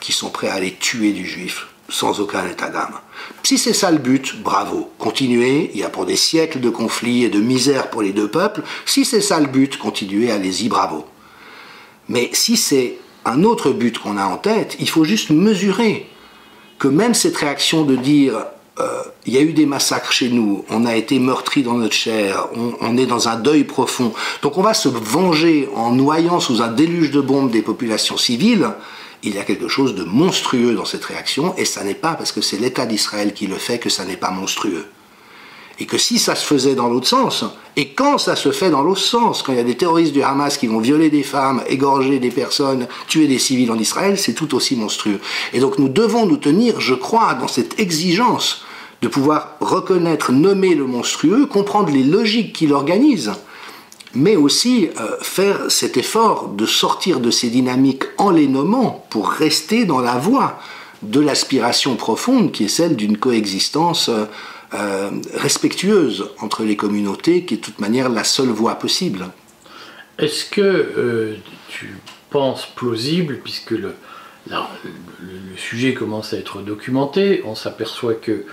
qui 0.00 0.12
sont 0.12 0.28
prêts 0.28 0.48
à 0.48 0.54
aller 0.54 0.76
tuer 0.78 1.12
du 1.12 1.26
juif 1.26 1.68
sans 1.88 2.20
aucun 2.20 2.46
état 2.46 2.68
d'âme. 2.68 2.94
Si 3.42 3.58
c'est 3.58 3.72
ça 3.72 3.90
le 3.90 3.98
but, 3.98 4.40
bravo, 4.42 4.90
continuez, 4.98 5.70
il 5.74 5.80
y 5.80 5.84
a 5.84 5.90
pour 5.90 6.06
des 6.06 6.16
siècles 6.16 6.60
de 6.60 6.70
conflits 6.70 7.24
et 7.24 7.28
de 7.28 7.40
misère 7.40 7.90
pour 7.90 8.02
les 8.02 8.12
deux 8.12 8.28
peuples, 8.28 8.62
si 8.86 9.04
c'est 9.04 9.20
ça 9.20 9.40
le 9.40 9.46
but, 9.46 9.78
continuez, 9.78 10.30
allez-y, 10.30 10.68
bravo. 10.68 11.04
Mais 12.08 12.30
si 12.32 12.56
c'est 12.56 12.98
un 13.24 13.42
autre 13.44 13.70
but 13.70 13.98
qu'on 13.98 14.16
a 14.16 14.24
en 14.24 14.36
tête, 14.36 14.76
il 14.80 14.88
faut 14.88 15.04
juste 15.04 15.30
mesurer 15.30 16.06
que 16.78 16.88
même 16.88 17.14
cette 17.14 17.36
réaction 17.36 17.84
de 17.84 17.96
dire 17.96 18.44
euh, 18.80 19.02
il 19.24 19.32
y 19.32 19.38
a 19.38 19.40
eu 19.40 19.52
des 19.52 19.66
massacres 19.66 20.10
chez 20.10 20.28
nous, 20.28 20.64
on 20.68 20.84
a 20.84 20.96
été 20.96 21.20
meurtri 21.20 21.62
dans 21.62 21.74
notre 21.74 21.94
chair, 21.94 22.48
on, 22.80 22.96
est 22.96 23.06
dans 23.06 23.28
un 23.28 23.36
deuil 23.36 23.62
profond, 23.62 24.12
donc 24.42 24.58
on 24.58 24.62
va 24.62 24.74
se 24.74 24.88
venger 24.88 25.68
en 25.76 25.92
noyant 25.92 26.40
sous 26.40 26.60
un 26.60 26.68
déluge 26.68 27.12
de 27.12 27.20
bombes 27.20 27.52
des 27.52 27.62
populations 27.62 28.16
civiles, 28.16 28.68
il 29.24 29.34
y 29.34 29.38
a 29.38 29.44
quelque 29.44 29.68
chose 29.68 29.94
de 29.94 30.04
monstrueux 30.04 30.74
dans 30.74 30.84
cette 30.84 31.04
réaction, 31.04 31.54
et 31.56 31.64
ça 31.64 31.82
n'est 31.82 31.94
pas 31.94 32.14
parce 32.14 32.30
que 32.30 32.42
c'est 32.42 32.58
l'État 32.58 32.86
d'Israël 32.86 33.32
qui 33.32 33.46
le 33.46 33.56
fait 33.56 33.78
que 33.78 33.88
ça 33.88 34.04
n'est 34.04 34.16
pas 34.16 34.30
monstrueux. 34.30 34.86
Et 35.80 35.86
que 35.86 35.98
si 35.98 36.18
ça 36.18 36.36
se 36.36 36.46
faisait 36.46 36.76
dans 36.76 36.88
l'autre 36.88 37.08
sens, 37.08 37.44
et 37.76 37.88
quand 37.88 38.18
ça 38.18 38.36
se 38.36 38.52
fait 38.52 38.70
dans 38.70 38.82
l'autre 38.82 39.00
sens, 39.00 39.42
quand 39.42 39.52
il 39.52 39.56
y 39.56 39.60
a 39.60 39.64
des 39.64 39.76
terroristes 39.76 40.12
du 40.12 40.22
Hamas 40.22 40.56
qui 40.56 40.68
vont 40.68 40.78
violer 40.78 41.10
des 41.10 41.24
femmes, 41.24 41.64
égorger 41.68 42.20
des 42.20 42.30
personnes, 42.30 42.86
tuer 43.08 43.26
des 43.26 43.40
civils 43.40 43.72
en 43.72 43.78
Israël, 43.78 44.16
c'est 44.16 44.34
tout 44.34 44.54
aussi 44.54 44.76
monstrueux. 44.76 45.18
Et 45.52 45.58
donc 45.58 45.78
nous 45.78 45.88
devons 45.88 46.26
nous 46.26 46.36
tenir, 46.36 46.80
je 46.80 46.94
crois, 46.94 47.34
dans 47.34 47.48
cette 47.48 47.80
exigence 47.80 48.64
de 49.02 49.08
pouvoir 49.08 49.56
reconnaître, 49.60 50.30
nommer 50.30 50.74
le 50.74 50.86
monstrueux, 50.86 51.46
comprendre 51.46 51.90
les 51.90 52.04
logiques 52.04 52.52
qui 52.52 52.66
l'organisent, 52.66 53.32
mais 54.14 54.36
aussi 54.36 54.88
euh, 55.00 55.16
faire 55.20 55.70
cet 55.70 55.96
effort 55.96 56.48
de 56.48 56.66
sortir 56.66 57.20
de 57.20 57.30
ces 57.30 57.50
dynamiques 57.50 58.04
en 58.18 58.30
les 58.30 58.46
nommant 58.46 59.06
pour 59.10 59.30
rester 59.30 59.84
dans 59.84 60.00
la 60.00 60.18
voie 60.18 60.58
de 61.02 61.20
l'aspiration 61.20 61.96
profonde 61.96 62.52
qui 62.52 62.64
est 62.64 62.68
celle 62.68 62.96
d'une 62.96 63.18
coexistence 63.18 64.08
euh, 64.08 64.24
euh, 64.74 65.10
respectueuse 65.34 66.30
entre 66.40 66.64
les 66.64 66.76
communautés, 66.76 67.44
qui 67.44 67.54
est 67.54 67.56
de 67.58 67.62
toute 67.62 67.80
manière 67.80 68.08
la 68.08 68.24
seule 68.24 68.48
voie 68.48 68.76
possible. 68.76 69.28
Est-ce 70.18 70.44
que 70.44 71.36
tu 71.68 71.96
penses 72.30 72.66
plausible, 72.74 73.40
puisque 73.42 73.72
le, 73.72 73.94
le, 74.48 75.56
sujet 75.56 75.94
commence 75.94 76.32
à 76.32 76.38
être 76.38 76.60
documenté, 76.60 77.42
on 77.44 77.54
s'aperçoit 77.54 78.14
que 78.14 78.44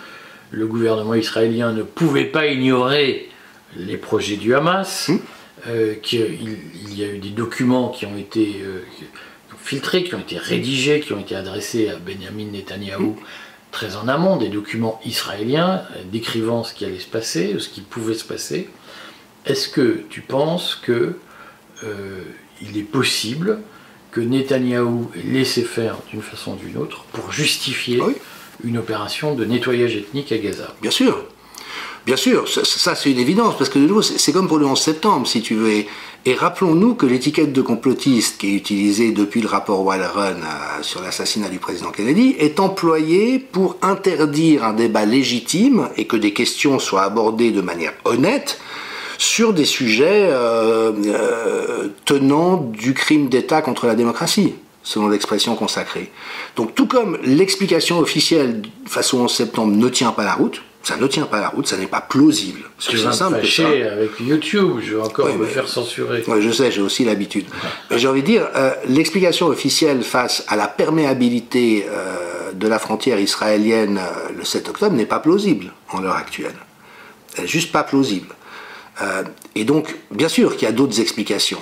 le 0.51 0.67
gouvernement 0.67 1.15
israélien 1.15 1.71
ne 1.71 1.83
pouvait 1.83 2.25
pas 2.25 2.47
ignorer 2.47 3.29
les 3.75 3.97
projets 3.97 4.35
du 4.35 4.53
Hamas, 4.53 5.11
hum. 5.67 5.95
qu'il 6.01 6.97
y 6.97 7.03
a 7.03 7.07
eu 7.07 7.19
des 7.19 7.29
documents 7.29 7.89
qui 7.89 8.05
ont 8.05 8.17
été 8.17 8.63
filtrés, 9.61 10.03
qui 10.03 10.15
ont 10.15 10.19
été 10.19 10.37
rédigés, 10.37 10.99
qui 10.99 11.13
ont 11.13 11.19
été 11.19 11.35
adressés 11.35 11.89
à 11.89 11.97
Benjamin 11.97 12.51
Netanyahou 12.51 13.17
très 13.71 13.95
en 13.95 14.07
amont, 14.07 14.37
des 14.37 14.49
documents 14.49 14.99
israéliens 15.05 15.83
euh, 15.95 16.03
décrivant 16.11 16.63
ce 16.63 16.73
qui 16.73 16.85
allait 16.85 16.99
se 16.99 17.07
passer, 17.07 17.55
ce 17.57 17.69
qui 17.69 17.81
pouvait 17.81 18.15
se 18.15 18.25
passer. 18.25 18.69
Est-ce 19.45 19.69
que 19.69 20.03
tu 20.09 20.21
penses 20.21 20.75
que 20.75 21.17
euh, 21.83 22.21
il 22.61 22.77
est 22.77 22.83
possible 22.83 23.59
que 24.11 24.19
Netanyahou 24.19 25.09
ait 25.15 25.25
laissé 25.25 25.63
faire 25.63 25.97
d'une 26.09 26.21
façon 26.21 26.53
ou 26.53 26.55
d'une 26.57 26.77
autre 26.77 27.05
pour 27.13 27.31
justifier 27.31 28.01
une 28.63 28.77
opération 28.77 29.33
de 29.35 29.45
nettoyage 29.45 29.95
ethnique 29.95 30.31
à 30.31 30.37
Gaza? 30.37 30.75
Bien 30.81 30.91
sûr. 30.91 31.30
Bien 32.05 32.15
sûr, 32.15 32.47
ça, 32.47 32.95
c'est 32.95 33.11
une 33.11 33.19
évidence, 33.19 33.55
parce 33.57 33.69
que 33.69 33.77
de 33.77 33.85
nouveau, 33.85 34.01
c'est 34.01 34.31
comme 34.31 34.47
pour 34.47 34.57
le 34.57 34.65
11 34.65 34.79
septembre, 34.79 35.27
si 35.27 35.41
tu 35.41 35.53
veux. 35.53 35.85
Et 36.25 36.35
rappelons-nous 36.35 36.95
que 36.95 37.05
l'étiquette 37.05 37.51
de 37.51 37.61
complotiste 37.61 38.39
qui 38.39 38.49
est 38.49 38.55
utilisée 38.55 39.11
depuis 39.11 39.41
le 39.41 39.47
rapport 39.47 39.83
Wallerun 39.83 40.35
euh, 40.35 40.83
sur 40.83 41.01
l'assassinat 41.01 41.49
du 41.49 41.57
président 41.57 41.89
Kennedy 41.89 42.35
est 42.37 42.59
employée 42.59 43.39
pour 43.39 43.77
interdire 43.81 44.63
un 44.63 44.73
débat 44.73 45.05
légitime 45.05 45.89
et 45.97 46.05
que 46.05 46.15
des 46.15 46.31
questions 46.31 46.77
soient 46.77 47.03
abordées 47.03 47.49
de 47.49 47.61
manière 47.61 47.93
honnête 48.05 48.59
sur 49.17 49.53
des 49.53 49.65
sujets 49.65 50.27
euh, 50.29 50.91
euh, 51.07 51.87
tenant 52.05 52.57
du 52.57 52.93
crime 52.93 53.29
d'État 53.29 53.63
contre 53.63 53.87
la 53.87 53.95
démocratie 53.95 54.53
selon 54.83 55.09
l'expression 55.09 55.55
consacrée. 55.55 56.11
Donc 56.55 56.73
tout 56.73 56.87
comme 56.87 57.17
l'explication 57.23 57.99
officielle 57.99 58.63
face 58.85 59.13
au 59.13 59.19
11 59.19 59.31
septembre 59.31 59.75
ne 59.75 59.89
tient 59.89 60.11
pas 60.11 60.23
la 60.23 60.33
route, 60.33 60.61
ça 60.83 60.97
ne 60.97 61.05
tient 61.07 61.25
pas 61.25 61.39
la 61.39 61.49
route, 61.49 61.67
ça 61.67 61.77
n'est 61.77 61.87
pas 61.87 62.01
plausible. 62.01 62.61
Tu 62.79 62.97
vas 62.97 63.29
me 63.29 63.35
fâcher 63.35 63.83
avec 63.83 64.19
YouTube, 64.19 64.79
je 64.83 64.95
vais 64.95 65.01
encore 65.01 65.33
me 65.35 65.45
faire 65.45 65.67
censurer. 65.67 66.23
Oui, 66.27 66.41
je 66.41 66.51
sais, 66.51 66.71
j'ai 66.71 66.81
aussi 66.81 67.05
l'habitude. 67.05 67.45
Mais 67.89 67.99
j'ai 67.99 68.07
envie 68.07 68.21
de 68.21 68.27
dire, 68.27 68.47
euh, 68.55 68.71
l'explication 68.87 69.47
officielle 69.47 70.01
face 70.03 70.43
à 70.47 70.55
la 70.55 70.67
perméabilité 70.67 71.85
euh, 71.87 72.51
de 72.53 72.67
la 72.67 72.79
frontière 72.79 73.19
israélienne 73.19 73.99
euh, 73.99 74.29
le 74.35 74.43
7 74.43 74.69
octobre 74.69 74.95
n'est 74.95 75.05
pas 75.05 75.19
plausible 75.19 75.71
en 75.91 76.01
l'heure 76.01 76.15
actuelle. 76.15 76.55
Elle 77.35 77.43
n'est 77.43 77.47
juste 77.47 77.71
pas 77.71 77.83
plausible. 77.83 78.35
et 79.55 79.63
donc, 79.63 79.95
bien 80.11 80.27
sûr 80.29 80.57
qu'il 80.57 80.67
y 80.67 80.69
a 80.69 80.73
d'autres 80.73 80.99
explications. 80.99 81.61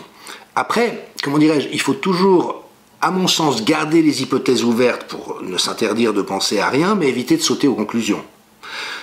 Après, 0.55 1.07
comment 1.23 1.37
dirais-je, 1.37 1.69
il 1.71 1.79
faut 1.79 1.93
toujours 1.93 2.65
à 3.01 3.11
mon 3.11 3.27
sens, 3.27 3.63
garder 3.63 4.01
les 4.01 4.21
hypothèses 4.21 4.63
ouvertes 4.63 5.05
pour 5.05 5.39
ne 5.41 5.57
s'interdire 5.57 6.13
de 6.13 6.21
penser 6.21 6.59
à 6.59 6.67
rien, 6.67 6.95
mais 6.95 7.07
éviter 7.07 7.37
de 7.37 7.41
sauter 7.41 7.67
aux 7.67 7.75
conclusions. 7.75 8.21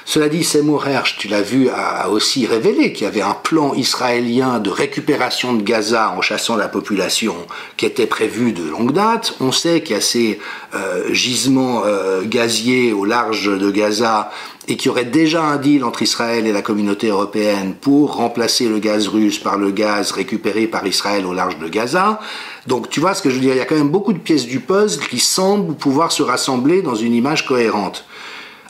Cela 0.05 0.29
dit, 0.29 0.45
Seymour 0.45 0.87
Hersh, 0.87 1.17
tu 1.19 1.29
l'as 1.29 1.43
vu, 1.43 1.69
a 1.69 2.09
aussi 2.11 2.47
révélé 2.47 2.93
qu'il 2.93 3.05
y 3.05 3.09
avait 3.09 3.23
un 3.23 3.35
plan 3.35 3.75
israélien 3.75 4.61
de 4.61 4.71
récupération 4.71 5.53
de 5.53 5.63
Gaza 5.63 6.15
en 6.17 6.21
chassant 6.21 6.57
la 6.57 6.69
population 6.69 7.35
qui 7.77 7.87
était 7.87 8.07
prévu 8.07 8.53
de 8.53 8.63
longue 8.63 8.93
date. 8.93 9.35
On 9.41 9.51
sait 9.51 9.83
qu'il 9.83 9.97
y 9.97 9.99
a 9.99 10.03
ces 10.03 10.39
euh, 10.75 11.13
gisements 11.13 11.83
euh, 11.85 12.23
gaziers 12.25 12.93
au 12.93 13.05
large 13.05 13.47
de 13.47 13.71
Gaza 13.71 14.31
et 14.69 14.77
qu'il 14.77 14.87
y 14.87 14.91
aurait 14.91 15.05
déjà 15.05 15.43
un 15.43 15.57
deal 15.57 15.85
entre 15.85 16.03
Israël 16.03 16.47
et 16.47 16.53
la 16.53 16.63
communauté 16.63 17.09
européenne 17.09 17.75
pour 17.81 18.17
remplacer 18.17 18.69
le 18.69 18.79
gaz 18.79 19.09
russe 19.09 19.39
par 19.39 19.59
le 19.59 19.71
gaz 19.71 20.11
récupéré 20.13 20.67
par 20.67 20.87
Israël 20.87 21.25
au 21.27 21.33
large 21.33 21.59
de 21.59 21.69
Gaza. 21.69 22.21
Donc 22.67 22.91
tu 22.91 23.01
vois 23.01 23.15
ce 23.15 23.23
que 23.23 23.31
je 23.31 23.37
veux 23.37 23.41
dire, 23.41 23.55
il 23.55 23.59
y 23.59 23.61
a 23.61 23.65
quand 23.65 23.77
même 23.77 23.89
beaucoup 23.89 24.13
de 24.13 24.19
pièces 24.19 24.47
du 24.47 24.61
puzzle 24.61 25.07
qui 25.07 25.21
semblent 25.21 25.75
pouvoir 25.75 26.11
se 26.11 26.23
rassembler 26.23 26.83
dans 26.83 26.97
une 26.97 27.15
image 27.15 27.47
cohérente. 27.47 28.05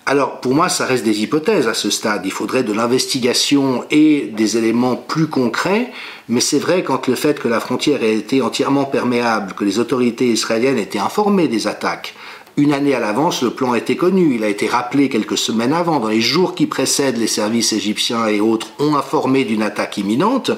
Alors 0.09 0.41
pour 0.41 0.55
moi, 0.55 0.69
ça 0.69 0.87
reste 0.87 1.05
des 1.05 1.23
hypothèses 1.23 1.67
à 1.67 1.75
ce 1.75 1.91
stade. 1.91 2.23
Il 2.25 2.31
faudrait 2.31 2.63
de 2.63 2.73
l'investigation 2.73 3.85
et 3.91 4.27
des 4.37 4.57
éléments 4.57 4.95
plus 4.95 5.27
concrets. 5.27 5.91
Mais 6.29 6.39
c'est 6.39 6.61
vrai 6.61 6.85
quand 6.85 7.09
le 7.09 7.17
fait 7.17 7.41
que 7.41 7.49
la 7.49 7.59
frontière 7.59 8.05
ait 8.05 8.15
été 8.15 8.41
entièrement 8.41 8.85
perméable, 8.85 9.55
que 9.55 9.65
les 9.65 9.81
autorités 9.81 10.29
israéliennes 10.29 10.79
étaient 10.79 11.01
informées 11.01 11.49
des 11.49 11.67
attaques, 11.67 12.15
une 12.59 12.73
année 12.73 12.95
à 12.95 13.01
l'avance, 13.01 13.43
le 13.43 13.51
plan 13.51 13.75
était 13.75 13.97
connu. 13.97 14.35
Il 14.35 14.43
a 14.43 14.49
été 14.49 14.67
rappelé 14.67 15.11
quelques 15.11 15.37
semaines 15.37 15.75
avant. 15.75 16.01
Dans 16.01 16.09
les 16.09 16.23
jours 16.23 16.55
qui 16.55 16.67
précèdent, 16.67 17.19
les 17.19 17.27
services 17.27 17.75
égyptiens 17.75 18.27
et 18.29 18.41
autres 18.41 18.69
ont 18.79 18.97
informé 18.97 19.45
d'une 19.45 19.61
attaque 19.61 19.99
imminente. 19.99 20.51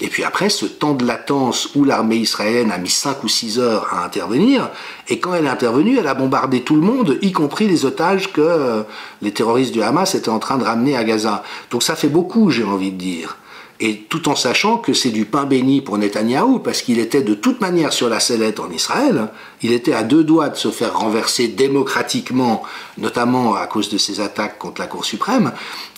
Et 0.00 0.06
puis 0.06 0.22
après, 0.22 0.48
ce 0.48 0.64
temps 0.66 0.94
de 0.94 1.04
latence 1.04 1.70
où 1.74 1.84
l'armée 1.84 2.16
israélienne 2.16 2.70
a 2.70 2.78
mis 2.78 2.88
5 2.88 3.24
ou 3.24 3.28
6 3.28 3.58
heures 3.58 3.88
à 3.92 4.04
intervenir, 4.04 4.70
et 5.08 5.18
quand 5.18 5.34
elle 5.34 5.46
est 5.46 5.48
intervenue, 5.48 5.98
elle 5.98 6.06
a 6.06 6.14
bombardé 6.14 6.60
tout 6.60 6.76
le 6.76 6.82
monde, 6.82 7.18
y 7.20 7.32
compris 7.32 7.66
les 7.66 7.84
otages 7.84 8.32
que 8.32 8.40
euh, 8.40 8.82
les 9.20 9.32
terroristes 9.32 9.72
du 9.72 9.82
Hamas 9.82 10.14
étaient 10.14 10.28
en 10.28 10.38
train 10.38 10.56
de 10.56 10.64
ramener 10.64 10.96
à 10.96 11.02
Gaza. 11.02 11.42
Donc 11.72 11.82
ça 11.82 11.96
fait 11.96 12.08
beaucoup, 12.08 12.50
j'ai 12.50 12.64
envie 12.64 12.92
de 12.92 12.98
dire 12.98 13.36
et 13.80 13.96
tout 13.96 14.28
en 14.28 14.36
sachant 14.36 14.76
que 14.76 14.92
c'est 14.92 15.10
du 15.10 15.24
pain 15.24 15.44
béni 15.44 15.80
pour 15.80 15.96
Netanyahou, 15.96 16.58
parce 16.58 16.82
qu'il 16.82 16.98
était 16.98 17.22
de 17.22 17.34
toute 17.34 17.62
manière 17.62 17.94
sur 17.94 18.10
la 18.10 18.20
sellette 18.20 18.60
en 18.60 18.70
Israël, 18.70 19.28
il 19.62 19.72
était 19.72 19.94
à 19.94 20.02
deux 20.02 20.22
doigts 20.22 20.50
de 20.50 20.56
se 20.56 20.70
faire 20.70 20.98
renverser 20.98 21.48
démocratiquement, 21.48 22.62
notamment 22.98 23.54
à 23.54 23.66
cause 23.66 23.88
de 23.88 23.96
ses 23.96 24.20
attaques 24.20 24.58
contre 24.58 24.82
la 24.82 24.86
Cour 24.86 25.06
suprême, 25.06 25.52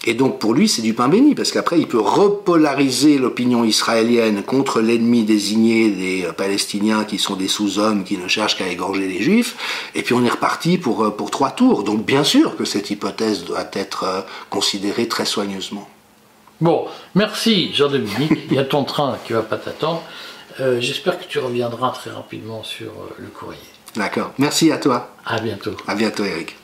et 0.04 0.14
donc 0.14 0.38
pour 0.38 0.54
lui 0.54 0.68
c'est 0.68 0.82
du 0.82 0.94
pain 0.94 1.08
béni, 1.08 1.34
parce 1.34 1.50
qu'après 1.50 1.80
il 1.80 1.88
peut 1.88 2.00
repolariser 2.00 3.18
l'opinion 3.18 3.64
israélienne 3.64 4.44
contre 4.44 4.80
l'ennemi 4.80 5.24
désigné 5.24 5.90
des 5.90 6.28
Palestiniens 6.36 7.04
qui 7.04 7.18
sont 7.18 7.34
des 7.34 7.48
sous-hommes 7.48 8.04
qui 8.04 8.16
ne 8.16 8.28
cherchent 8.28 8.56
qu'à 8.56 8.68
égorger 8.68 9.08
les 9.08 9.22
Juifs, 9.22 9.56
et 9.96 10.02
puis 10.02 10.14
on 10.14 10.24
est 10.24 10.30
reparti 10.30 10.78
pour, 10.78 11.16
pour 11.16 11.32
trois 11.32 11.50
tours. 11.50 11.82
Donc 11.82 12.04
bien 12.06 12.22
sûr 12.22 12.56
que 12.56 12.64
cette 12.64 12.90
hypothèse 12.90 13.44
doit 13.44 13.68
être 13.72 14.04
euh, 14.04 14.20
considérée 14.50 15.08
très 15.08 15.24
soigneusement. 15.24 15.88
Bon, 16.62 16.86
merci 17.16 17.74
Jean-Dominique, 17.74 18.38
il 18.48 18.54
y 18.54 18.58
a 18.60 18.62
ton 18.62 18.84
train 18.84 19.18
qui 19.24 19.32
ne 19.32 19.38
va 19.38 19.42
pas 19.42 19.56
t'attendre. 19.56 20.00
Euh, 20.60 20.80
j'espère 20.80 21.18
que 21.18 21.24
tu 21.24 21.40
reviendras 21.40 21.90
très 21.90 22.10
rapidement 22.10 22.62
sur 22.62 22.86
euh, 22.86 23.16
le 23.18 23.26
courrier. 23.26 23.58
D'accord, 23.96 24.30
merci 24.38 24.70
à 24.70 24.78
toi. 24.78 25.10
À 25.26 25.40
bientôt. 25.40 25.76
À 25.88 25.96
bientôt 25.96 26.24
Eric. 26.24 26.54